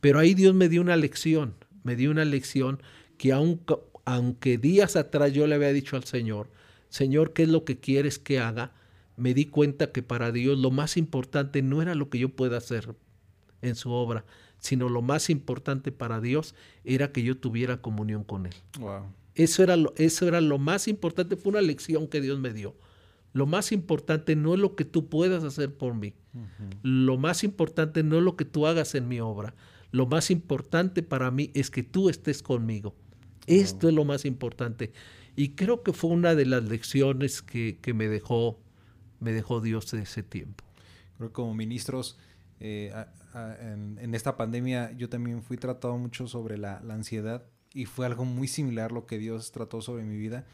Pero 0.00 0.20
ahí 0.20 0.32
Dios 0.32 0.54
me 0.54 0.70
dio 0.70 0.80
una 0.80 0.96
lección, 0.96 1.54
me 1.82 1.96
dio 1.96 2.10
una 2.10 2.24
lección 2.24 2.82
que 3.18 3.34
aunque 3.34 4.56
días 4.56 4.96
atrás 4.96 5.34
yo 5.34 5.46
le 5.46 5.54
había 5.54 5.74
dicho 5.74 5.96
al 5.96 6.04
Señor, 6.04 6.50
Señor, 6.88 7.34
¿qué 7.34 7.42
es 7.42 7.50
lo 7.50 7.66
que 7.66 7.78
quieres 7.78 8.18
que 8.18 8.38
haga? 8.38 8.72
Me 9.16 9.34
di 9.34 9.46
cuenta 9.46 9.92
que 9.92 10.02
para 10.02 10.32
Dios 10.32 10.58
lo 10.58 10.70
más 10.70 10.96
importante 10.96 11.62
no 11.62 11.82
era 11.82 11.94
lo 11.94 12.10
que 12.10 12.18
yo 12.18 12.28
pueda 12.30 12.58
hacer 12.58 12.94
en 13.62 13.74
su 13.74 13.90
obra, 13.90 14.24
sino 14.58 14.88
lo 14.88 15.02
más 15.02 15.30
importante 15.30 15.92
para 15.92 16.20
Dios 16.20 16.54
era 16.84 17.12
que 17.12 17.22
yo 17.22 17.36
tuviera 17.36 17.80
comunión 17.80 18.24
con 18.24 18.46
Él. 18.46 18.54
Eso, 19.34 19.62
era 19.62 19.76
lo, 19.76 19.92
eso 19.96 20.28
era 20.28 20.40
lo 20.40 20.58
más 20.58 20.88
importante, 20.88 21.36
fue 21.36 21.50
una 21.50 21.62
lección 21.62 22.08
que 22.08 22.20
Dios 22.20 22.38
me 22.38 22.52
dio. 22.52 22.74
Lo 23.32 23.46
más 23.46 23.70
importante 23.72 24.34
no 24.34 24.54
es 24.54 24.60
lo 24.60 24.74
que 24.76 24.86
tú 24.86 25.08
puedas 25.08 25.44
hacer 25.44 25.74
por 25.74 25.94
mí. 25.94 26.14
Lo 26.82 27.18
más 27.18 27.44
importante 27.44 28.02
no 28.02 28.16
es 28.16 28.22
lo 28.22 28.36
que 28.36 28.46
tú 28.46 28.66
hagas 28.66 28.94
en 28.94 29.08
mi 29.08 29.20
obra. 29.20 29.54
Lo 29.90 30.06
más 30.06 30.30
importante 30.30 31.02
para 31.02 31.30
mí 31.30 31.50
es 31.54 31.70
que 31.70 31.82
tú 31.82 32.08
estés 32.08 32.42
conmigo. 32.42 32.94
Esto 33.46 33.88
es 33.88 33.94
lo 33.94 34.04
más 34.04 34.24
importante. 34.24 34.92
Y 35.36 35.50
creo 35.50 35.82
que 35.82 35.92
fue 35.92 36.10
una 36.10 36.34
de 36.34 36.46
las 36.46 36.64
lecciones 36.64 37.42
que, 37.42 37.78
me, 37.94 38.08
dejó, 38.08 38.58
me 39.20 39.32
dejó 39.32 39.60
Dios 39.60 39.90
de 39.90 40.02
ese 40.02 40.22
tiempo. 40.22 40.64
Creo 41.16 41.30
que 41.30 41.34
como 41.34 41.54
ministros, 41.54 42.18
eh, 42.60 42.92
en, 43.34 44.14
esta 44.14 44.36
pandemia 44.36 44.92
yo 44.92 45.08
también 45.08 45.42
fui 45.42 45.56
tratado 45.56 45.96
mucho 45.98 46.26
sobre 46.26 46.56
la, 46.58 46.78
ansiedad 46.88 47.44
y 47.74 47.84
fue 47.84 48.06
algo 48.06 48.24
muy 48.24 48.48
similar 48.48 48.92
lo 48.92 49.06
que 49.06 49.18
Dios 49.18 49.52
trató 49.52 49.80
sobre 49.80 50.04
mi 50.04 50.16
vida. 50.16 50.46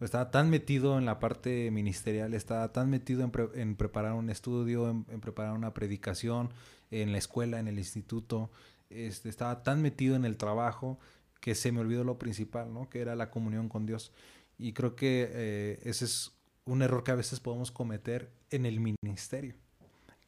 Estaba 0.00 0.30
tan 0.30 0.50
metido 0.50 0.98
en 0.98 1.06
la 1.06 1.20
parte 1.20 1.70
ministerial, 1.70 2.34
estaba 2.34 2.72
tan 2.72 2.90
metido 2.90 3.30
en, 3.54 3.76
preparar 3.76 4.14
un 4.14 4.28
estudio, 4.28 4.90
en, 4.90 5.20
preparar 5.20 5.54
una 5.54 5.72
predicación, 5.72 6.50
en 6.90 7.12
la 7.12 7.18
escuela, 7.18 7.60
en 7.60 7.68
el 7.68 7.78
instituto. 7.78 8.50
Este, 8.90 9.28
estaba 9.28 9.62
tan 9.62 9.80
metido 9.82 10.16
en 10.16 10.24
el 10.24 10.36
trabajo 10.36 10.98
que 11.40 11.54
se 11.54 11.72
me 11.72 11.80
olvidó 11.80 12.04
lo 12.04 12.18
principal, 12.18 12.72
¿no? 12.72 12.88
Que 12.90 13.00
era 13.00 13.14
la 13.14 13.30
comunión 13.30 13.68
con 13.68 13.86
Dios. 13.86 14.12
Y 14.58 14.72
creo 14.72 14.96
que 14.96 15.28
eh, 15.32 15.80
ese 15.84 16.04
es 16.06 16.33
un 16.64 16.82
error 16.82 17.04
que 17.04 17.10
a 17.10 17.16
veces 17.16 17.40
podemos 17.40 17.70
cometer 17.70 18.30
en 18.50 18.66
el 18.66 18.80
ministerio, 18.80 19.54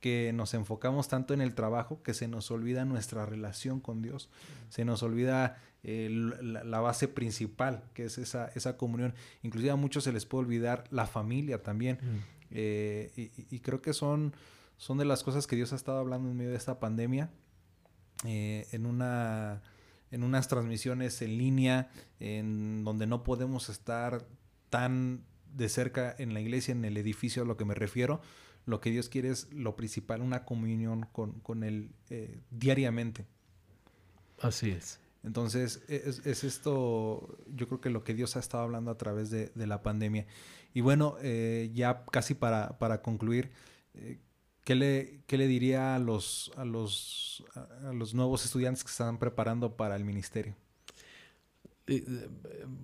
que 0.01 0.32
nos 0.34 0.55
enfocamos 0.55 1.09
tanto 1.09 1.34
en 1.34 1.41
el 1.41 1.55
trabajo 1.55 2.03
que 2.03 2.14
se 2.14 2.28
nos 2.28 2.51
olvida 2.51 2.84
nuestra 2.84 3.26
relación 3.26 3.80
con 3.80 4.03
Dios, 4.03 4.28
se 4.68 4.84
nos 4.84 5.03
olvida 5.03 5.59
eh, 5.82 6.09
la, 6.11 6.80
base 6.80 7.09
principal, 7.09 7.84
que 7.95 8.05
es 8.05 8.18
esa, 8.18 8.49
esa 8.55 8.76
comunión. 8.76 9.14
Inclusive 9.43 9.70
a 9.70 9.76
muchos 9.76 10.05
se 10.05 10.12
les 10.12 10.26
puede 10.26 10.45
olvidar 10.45 10.84
la 10.91 11.07
familia 11.07 11.62
también. 11.62 11.99
Eh, 12.51 13.30
y, 13.51 13.59
creo 13.61 13.82
que 13.82 13.93
son, 13.93 14.34
son 14.76 14.99
de 14.99 15.05
las 15.05 15.22
cosas 15.22 15.47
que 15.47 15.57
Dios 15.57 15.72
ha 15.72 15.76
estado 15.76 15.99
hablando 15.99 16.30
en 16.30 16.37
medio 16.37 16.51
de 16.51 16.57
esta 16.57 16.78
pandemia. 16.78 17.30
en 18.24 18.87
una 18.87 19.62
en 20.11 20.22
unas 20.22 20.49
transmisiones 20.49 21.20
en 21.22 21.37
línea, 21.37 21.91
en 22.20 22.84
donde 22.84 23.07
no 23.07 23.22
podemos 23.24 23.68
estar 23.68 24.26
tan 24.70 25.24
de 25.55 25.68
cerca 25.68 26.14
en 26.18 26.34
la 26.34 26.40
iglesia, 26.40 26.72
en 26.72 26.84
el 26.84 26.97
edificio 26.97 27.42
a 27.42 27.47
lo 27.47 27.57
que 27.57 27.64
me 27.64 27.74
refiero. 27.74 28.20
Lo 28.64 28.80
que 28.80 28.90
Dios 28.90 29.09
quiere 29.09 29.30
es 29.30 29.53
lo 29.53 29.76
principal, 29.76 30.20
una 30.20 30.44
comunión 30.44 31.07
con, 31.12 31.62
Él 31.62 31.90
eh, 32.11 32.40
diariamente. 32.51 33.26
Así 34.40 34.70
es. 34.70 35.01
Entonces, 35.22 35.82
es, 35.88 36.44
esto, 36.44 37.38
yo 37.47 37.66
creo 37.68 37.80
que 37.80 37.90
lo 37.90 38.05
que 38.05 38.14
Dios 38.14 38.36
ha 38.36 38.40
estado 38.40 38.64
hablando 38.64 38.90
a 38.90 38.99
través 38.99 39.30
de, 39.30 39.51
la 39.55 39.82
pandemia. 39.82 40.26
Y 40.74 40.80
bueno, 40.80 41.16
eh, 41.22 41.70
ya 41.74 42.05
casi 42.07 42.34
para, 42.34 42.78
para 42.78 43.03
concluir, 43.03 43.51
eh, 43.94 44.18
¿Qué 44.66 44.74
le, 44.74 45.22
le 45.28 45.47
diría 45.47 45.94
a 45.94 46.01
los, 46.01 46.51
a, 46.57 46.64
los, 46.64 47.44
a 47.55 47.92
los 47.92 48.14
nuevos 48.14 48.44
estudiantes 48.44 48.82
que 48.82 48.90
están 48.90 49.16
preparando 49.16 49.76
para 49.76 49.94
el 49.94 50.05
ministerio? 50.05 50.57
Eh, 51.89 52.28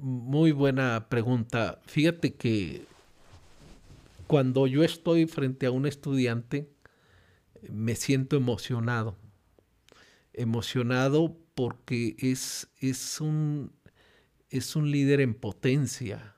muy 0.00 0.53
buena 0.53 1.09
pregunta. 1.09 1.80
Fíjate 1.86 2.34
que 2.34 2.84
cuando 4.26 4.66
yo 4.66 4.84
estoy 4.84 5.26
frente 5.26 5.66
a 5.66 5.70
un 5.70 5.86
estudiante, 5.86 6.68
me 7.70 7.96
siento 7.96 8.36
emocionado. 8.36 9.16
Emocionado 10.32 11.36
porque 11.55 12.16
es, 12.18 12.68
es, 12.80 13.20
un, 13.20 13.72
es 14.50 14.76
un 14.76 14.90
líder 14.90 15.20
en 15.20 15.34
potencia. 15.34 16.36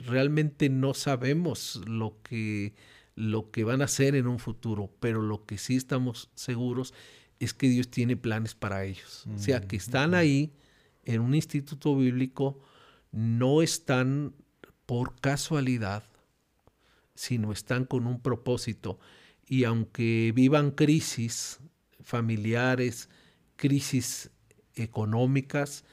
Realmente 0.00 0.68
no 0.68 0.94
sabemos 0.94 1.80
lo 1.86 2.16
que 2.22 2.74
lo 3.16 3.50
que 3.50 3.64
van 3.64 3.82
a 3.82 3.84
hacer 3.84 4.14
en 4.14 4.26
un 4.26 4.38
futuro, 4.38 4.90
pero 4.98 5.20
lo 5.20 5.44
que 5.44 5.58
sí 5.58 5.76
estamos 5.76 6.30
seguros 6.34 6.94
es 7.38 7.52
que 7.52 7.68
Dios 7.68 7.88
tiene 7.88 8.16
planes 8.16 8.54
para 8.54 8.84
ellos. 8.84 9.26
o 9.34 9.38
sea, 9.38 9.60
que 9.60 9.76
están 9.76 10.14
ahí 10.14 10.54
en 11.14 11.20
un 11.20 11.34
instituto 11.34 11.96
bíblico, 11.96 12.60
no 13.12 13.62
están 13.62 14.34
por 14.86 15.20
casualidad, 15.20 16.04
sino 17.14 17.52
están 17.52 17.84
con 17.84 18.06
un 18.06 18.20
propósito. 18.20 18.98
Y 19.46 19.64
aunque 19.64 20.32
vivan 20.34 20.70
crisis 20.70 21.60
familiares, 22.02 23.08
crisis 23.56 24.30
económicas, 24.74 25.84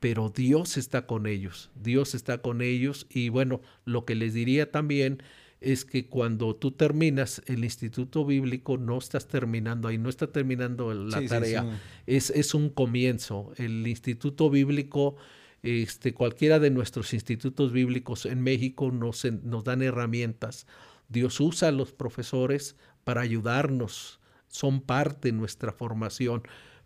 pero 0.00 0.28
Dios 0.28 0.76
está 0.76 1.06
con 1.06 1.26
ellos, 1.26 1.70
Dios 1.74 2.14
está 2.14 2.38
con 2.38 2.62
ellos. 2.62 3.06
Y 3.10 3.30
bueno, 3.30 3.60
lo 3.84 4.04
que 4.04 4.14
les 4.14 4.34
diría 4.34 4.70
también 4.70 5.22
es 5.60 5.84
que 5.84 6.06
cuando 6.06 6.54
tú 6.54 6.70
terminas 6.70 7.42
el 7.46 7.64
instituto 7.64 8.24
bíblico 8.24 8.78
no 8.78 8.98
estás 8.98 9.26
terminando 9.26 9.88
ahí, 9.88 9.98
no 9.98 10.08
está 10.08 10.30
terminando 10.30 10.94
la 10.94 11.26
tarea, 11.26 11.80
Es, 12.06 12.30
es, 12.30 12.54
un 12.54 12.70
comienzo. 12.70 13.52
El 13.56 13.86
instituto 13.86 14.50
bíblico, 14.50 15.16
este, 15.62 16.14
cualquiera 16.14 16.60
de 16.60 16.70
nuestros 16.70 17.12
institutos 17.12 17.72
bíblicos 17.72 18.24
en 18.26 18.40
México 18.40 18.92
nos, 18.92 19.24
nos 19.42 19.64
dan 19.64 19.82
herramientas. 19.82 20.66
Dios 21.08 21.40
usa 21.40 21.68
a 21.68 21.72
los 21.72 21.92
profesores 21.92 22.76
para 23.02 23.22
ayudarnos, 23.22 24.20
son 24.46 24.80
parte 24.80 25.28
de 25.28 25.32
nuestra 25.32 25.72
formación, 25.72 26.42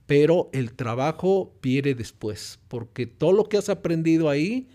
pero 0.07 0.49
el 0.53 0.73
trabajo 0.73 1.59
viene 1.63 1.95
después, 1.95 2.59
porque 2.69 3.07
todo 3.07 3.33
lo 3.33 3.49
que 3.49 3.59
has 3.59 3.69
aprendido 3.69 4.31
ahí 4.31 4.69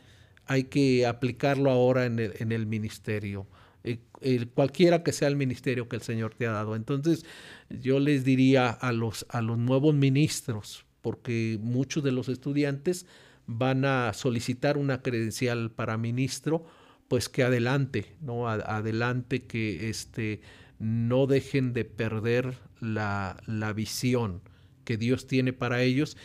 hay 0.46 0.66
que 0.66 1.06
aplicarlo 1.06 1.72
ahora 1.72 2.06
en 2.06 2.20
el, 2.20 2.34
en 2.40 2.52
el 2.52 2.66
ministerio. 2.66 3.48
Eh, 3.84 4.48
cualquiera 4.54 5.04
que 5.04 5.12
sea 5.12 5.28
el 5.28 5.36
ministerio 5.36 5.88
que 5.88 5.96
el 5.96 6.02
Señor 6.02 6.34
te 6.34 6.48
ha 6.48 6.52
dado. 6.52 6.76
Entonces, 6.76 7.26
yo 7.70 8.00
les 8.00 8.24
diría 8.24 8.70
a 8.70 8.92
los, 8.92 9.26
a 9.30 9.42
los 9.42 9.58
nuevos 9.58 9.96
ministros, 9.96 10.86
porque 11.02 11.58
muchos 11.62 12.04
de 12.04 12.12
los 12.12 12.30
estudiantes 12.30 13.06
van 13.46 13.86
a 13.86 14.14
solicitar 14.14 14.78
una 14.78 15.02
credencial 15.02 15.72
para 15.72 15.98
ministro, 15.98 16.66
pues 17.08 17.30
que 17.30 17.44
adelante, 17.44 18.18
¿no? 18.20 18.50
adelante 18.50 19.46
que 19.46 19.90
este, 19.90 20.42
no 20.80 21.28
dejen 21.28 21.72
de 21.72 21.86
perder 21.86 22.58
la, 22.82 23.42
la 23.46 23.72
visión 23.72 24.42
que 24.84 24.98
Dios 24.98 25.28
tiene 25.28 25.54
para 25.54 25.82
ellos 25.82 26.18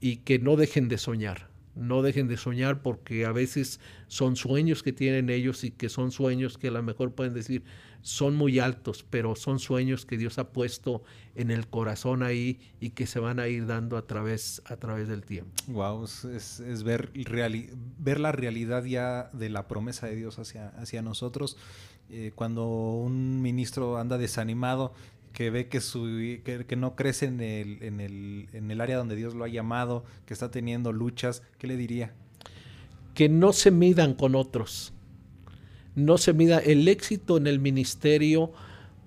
y 0.00 0.18
que 0.18 0.38
no 0.38 0.56
dejen 0.56 0.88
de 0.88 0.96
soñar 0.96 1.49
no 1.80 2.02
dejen 2.02 2.28
de 2.28 2.36
soñar 2.36 2.82
porque 2.82 3.26
a 3.26 3.32
veces 3.32 3.80
son 4.06 4.36
sueños 4.36 4.82
que 4.82 4.92
tienen 4.92 5.30
ellos 5.30 5.64
y 5.64 5.70
que 5.70 5.88
son 5.88 6.12
sueños 6.12 6.58
que 6.58 6.68
a 6.68 6.72
lo 6.72 6.82
mejor 6.82 7.12
pueden 7.12 7.34
decir 7.34 7.64
son 8.02 8.34
muy 8.34 8.58
altos, 8.58 9.04
pero 9.08 9.36
son 9.36 9.58
sueños 9.58 10.06
que 10.06 10.16
Dios 10.16 10.38
ha 10.38 10.52
puesto 10.52 11.02
en 11.34 11.50
el 11.50 11.68
corazón 11.68 12.22
ahí 12.22 12.60
y 12.80 12.90
que 12.90 13.06
se 13.06 13.20
van 13.20 13.38
a 13.40 13.48
ir 13.48 13.66
dando 13.66 13.96
a 13.96 14.06
través, 14.06 14.62
a 14.66 14.76
través 14.76 15.08
del 15.08 15.22
tiempo. 15.22 15.50
Wow, 15.68 16.04
es, 16.04 16.82
ver, 16.82 17.10
ver 17.98 18.20
la 18.20 18.32
realidad 18.32 18.84
ya 18.84 19.28
de 19.32 19.50
la 19.50 19.68
promesa 19.68 20.06
de 20.06 20.16
Dios 20.16 20.38
hacia, 20.38 20.68
hacia 20.70 21.02
nosotros. 21.02 21.56
Eh, 22.08 22.32
cuando 22.34 22.66
un 22.66 23.40
ministro 23.40 23.98
anda 23.98 24.18
desanimado, 24.18 24.92
que 25.32 25.50
ve 25.50 25.68
que, 25.68 25.80
su, 25.80 26.04
que, 26.44 26.76
no 26.76 26.96
crece 26.96 27.26
en 27.26 27.40
el, 27.40 27.82
en, 27.82 28.00
el, 28.00 28.48
en 28.52 28.70
el 28.70 28.80
área 28.80 28.96
donde 28.96 29.16
Dios 29.16 29.34
lo 29.34 29.44
ha 29.44 29.48
llamado, 29.48 30.04
que 30.26 30.34
está 30.34 30.50
teniendo 30.50 30.92
luchas, 30.92 31.42
¿qué 31.58 31.66
le 31.66 31.76
diría? 31.76 32.12
Que 33.14 33.28
no 33.28 33.52
se 33.52 33.70
midan 33.70 34.14
con 34.14 34.34
otros. 34.34 34.92
No 35.94 36.18
se 36.18 36.32
mida. 36.32 36.58
El 36.58 36.88
éxito 36.88 37.36
en 37.36 37.46
el 37.46 37.58
ministerio 37.58 38.52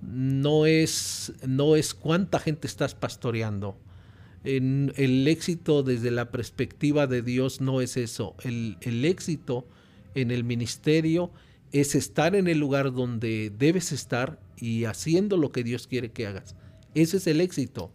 no 0.02 0.66
es, 0.66 1.34
no 1.48 1.76
es 1.76 1.94
cuánta 1.94 2.40
gente 2.40 2.68
estás 2.68 2.96
pastoreando. 2.96 3.78
En, 4.44 4.94
el 4.98 5.28
éxito 5.28 5.84
desde 5.84 6.12
la 6.12 6.32
perspectiva 6.32 7.08
de 7.08 7.22
Dios 7.22 7.62
no 7.62 7.82
es 7.82 7.98
eso. 7.98 8.36
El, 8.44 8.78
el 8.82 9.06
éxito 9.06 9.66
en 10.16 10.32
el 10.32 10.44
ministerio 10.44 11.32
es 11.74 11.96
estar 11.96 12.36
en 12.36 12.48
el 12.48 12.60
lugar 12.60 12.94
donde 12.94 13.52
debes 13.58 13.92
estar 13.92 14.40
y 14.58 14.86
haciendo 14.86 15.38
lo 15.38 15.52
que 15.52 15.64
Dios 15.64 15.88
quiere 15.88 16.12
que 16.12 16.28
hagas. 16.28 16.56
Ese 16.94 17.18
es 17.18 17.28
el 17.28 17.42
éxito. 17.42 17.92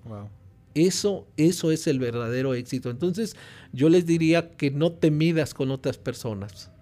Eso, 0.75 1.29
eso 1.37 1.71
es 1.71 1.87
el 1.87 2.01
verdadero 2.01 2.55
éxito. 2.55 2.91
Entonces, 2.91 3.37
yo 3.73 3.89
les 3.89 4.05
diría 4.05 4.51
que 4.57 4.73
no 4.73 4.93
te 4.93 5.13
midas 5.13 5.55
con 5.55 5.71
otras 5.71 5.97
personas. 5.97 6.73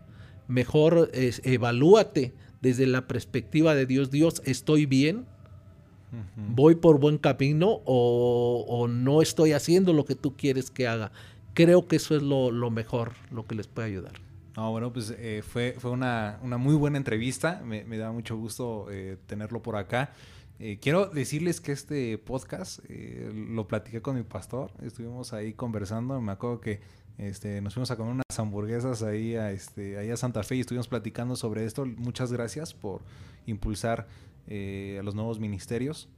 Mejor 0.49 1.11
evalúate 1.13 2.33
desde 2.63 2.87
la 2.87 3.07
perspectiva 3.07 3.75
de 3.75 3.85
Dios. 3.85 4.11
Dios, 4.11 4.41
¿estoy 4.47 4.87
bien? 4.87 5.27
¿Voy 6.35 6.77
por 6.77 6.99
buen 6.99 7.19
camino 7.19 7.83
o, 7.85 8.89
no 8.89 9.21
estoy 9.21 9.53
haciendo 9.53 9.93
lo 9.93 10.07
que 10.07 10.15
tú 10.15 10.35
quieres 10.35 10.71
que 10.71 10.89
haga? 10.89 11.13
Creo 11.53 11.89
que 11.89 11.97
eso 11.97 12.17
es 12.17 12.23
lo, 12.23 12.51
lo 12.51 12.71
mejor, 12.71 13.13
lo 13.31 13.47
que 13.47 13.55
les 13.55 13.67
puede 13.67 13.89
ayudar. 13.89 14.26
No, 14.57 14.71
bueno, 14.71 14.91
pues 14.91 15.15
eh, 15.19 15.43
fue, 15.47 15.77
fue 15.79 15.91
una, 15.91 16.39
muy 16.43 16.75
buena 16.75 16.97
entrevista. 16.97 17.61
Me, 17.63 17.85
da 17.99 18.11
mucho 18.11 18.39
gusto 18.39 18.87
eh, 18.91 19.19
tenerlo 19.27 19.63
por 19.63 19.77
acá. 19.77 20.15
Eh, 20.59 20.79
quiero 20.81 21.07
decirles 21.07 21.61
que 21.61 21.73
este 21.73 22.17
podcast 22.17 22.81
lo 22.89 23.69
platiqué 23.69 24.01
con 24.01 24.17
mi 24.17 24.23
pastor. 24.23 24.73
Estuvimos 24.83 25.35
ahí 25.35 25.53
conversando. 25.53 26.19
Me 26.23 26.33
acuerdo 26.33 26.63
que 26.63 26.81
este, 27.19 27.61
nos 27.61 27.75
fuimos 27.75 27.91
a 27.91 27.97
comer 27.97 28.15
unas 28.15 28.39
hamburguesas 28.39 29.03
ahí 29.03 29.37
a, 29.37 29.53
este, 29.53 29.99
ahí 29.99 30.09
a 30.09 30.17
Santa 30.17 30.43
Fe 30.43 30.57
y 30.57 30.61
estuvimos 30.61 30.89
platicando 30.89 31.37
sobre 31.37 31.67
esto. 31.67 31.85
Muchas 31.85 32.33
gracias 32.33 32.73
por 32.73 33.03
impulsar 33.45 34.09
a 34.49 35.03
los 35.03 35.15
nuevos 35.15 35.39
ministerios. 35.39 36.09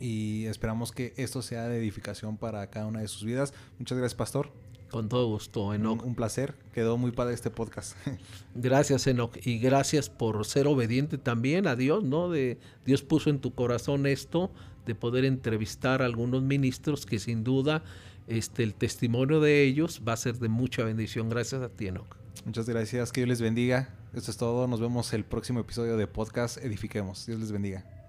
y 0.00 0.46
esperamos 0.46 0.90
que 0.90 1.14
esto 1.16 1.40
sea 1.40 1.68
de 1.68 1.78
edificación 1.78 2.36
para 2.36 2.68
cada 2.68 2.86
una 2.86 2.98
de 2.98 3.06
sus 3.06 3.22
vidas. 3.22 3.54
Muchas 3.78 3.96
gracias, 3.96 4.16
Pastor. 4.16 4.50
Con 4.94 5.08
todo 5.08 5.26
gusto, 5.26 5.74
Enoch. 5.74 6.04
Un, 6.04 6.14
placer. 6.14 6.54
Quedó 6.72 6.96
muy 6.96 7.10
padre 7.10 7.34
este 7.34 7.50
podcast. 7.50 7.96
gracias, 8.54 9.08
Enoch. 9.08 9.36
Y 9.44 9.58
gracias 9.58 10.08
por 10.08 10.46
ser 10.46 10.68
obediente 10.68 11.18
también 11.18 11.66
a 11.66 11.74
Dios, 11.74 12.04
¿no? 12.04 12.30
De, 12.30 12.60
Dios 12.86 13.02
puso 13.02 13.28
en 13.28 13.40
tu 13.40 13.56
corazón 13.56 14.06
esto 14.06 14.52
de 14.86 14.94
poder 14.94 15.24
entrevistar 15.24 16.00
a 16.00 16.04
algunos 16.04 16.44
ministros 16.44 17.06
que 17.06 17.18
sin 17.18 17.42
duda 17.42 17.82
este, 18.28 18.62
el 18.62 18.74
testimonio 18.74 19.40
de 19.40 19.64
ellos 19.64 20.00
va 20.06 20.12
a 20.12 20.16
ser 20.16 20.38
de 20.38 20.48
mucha 20.48 20.84
bendición. 20.84 21.28
Gracias 21.28 21.60
a 21.60 21.70
ti, 21.70 21.88
Enoch. 21.88 22.16
Muchas 22.44 22.68
gracias. 22.68 23.10
Que 23.10 23.22
Dios 23.22 23.30
les 23.30 23.40
bendiga. 23.40 23.92
Esto 24.12 24.30
es 24.30 24.36
todo. 24.36 24.68
Nos 24.68 24.80
vemos 24.80 25.12
el 25.12 25.24
próximo 25.24 25.58
episodio 25.58 25.96
de 25.96 26.06
podcast 26.06 26.58
Edifiquemos. 26.58 27.26
Dios 27.26 27.40
les 27.40 27.50
bendiga. 27.50 28.03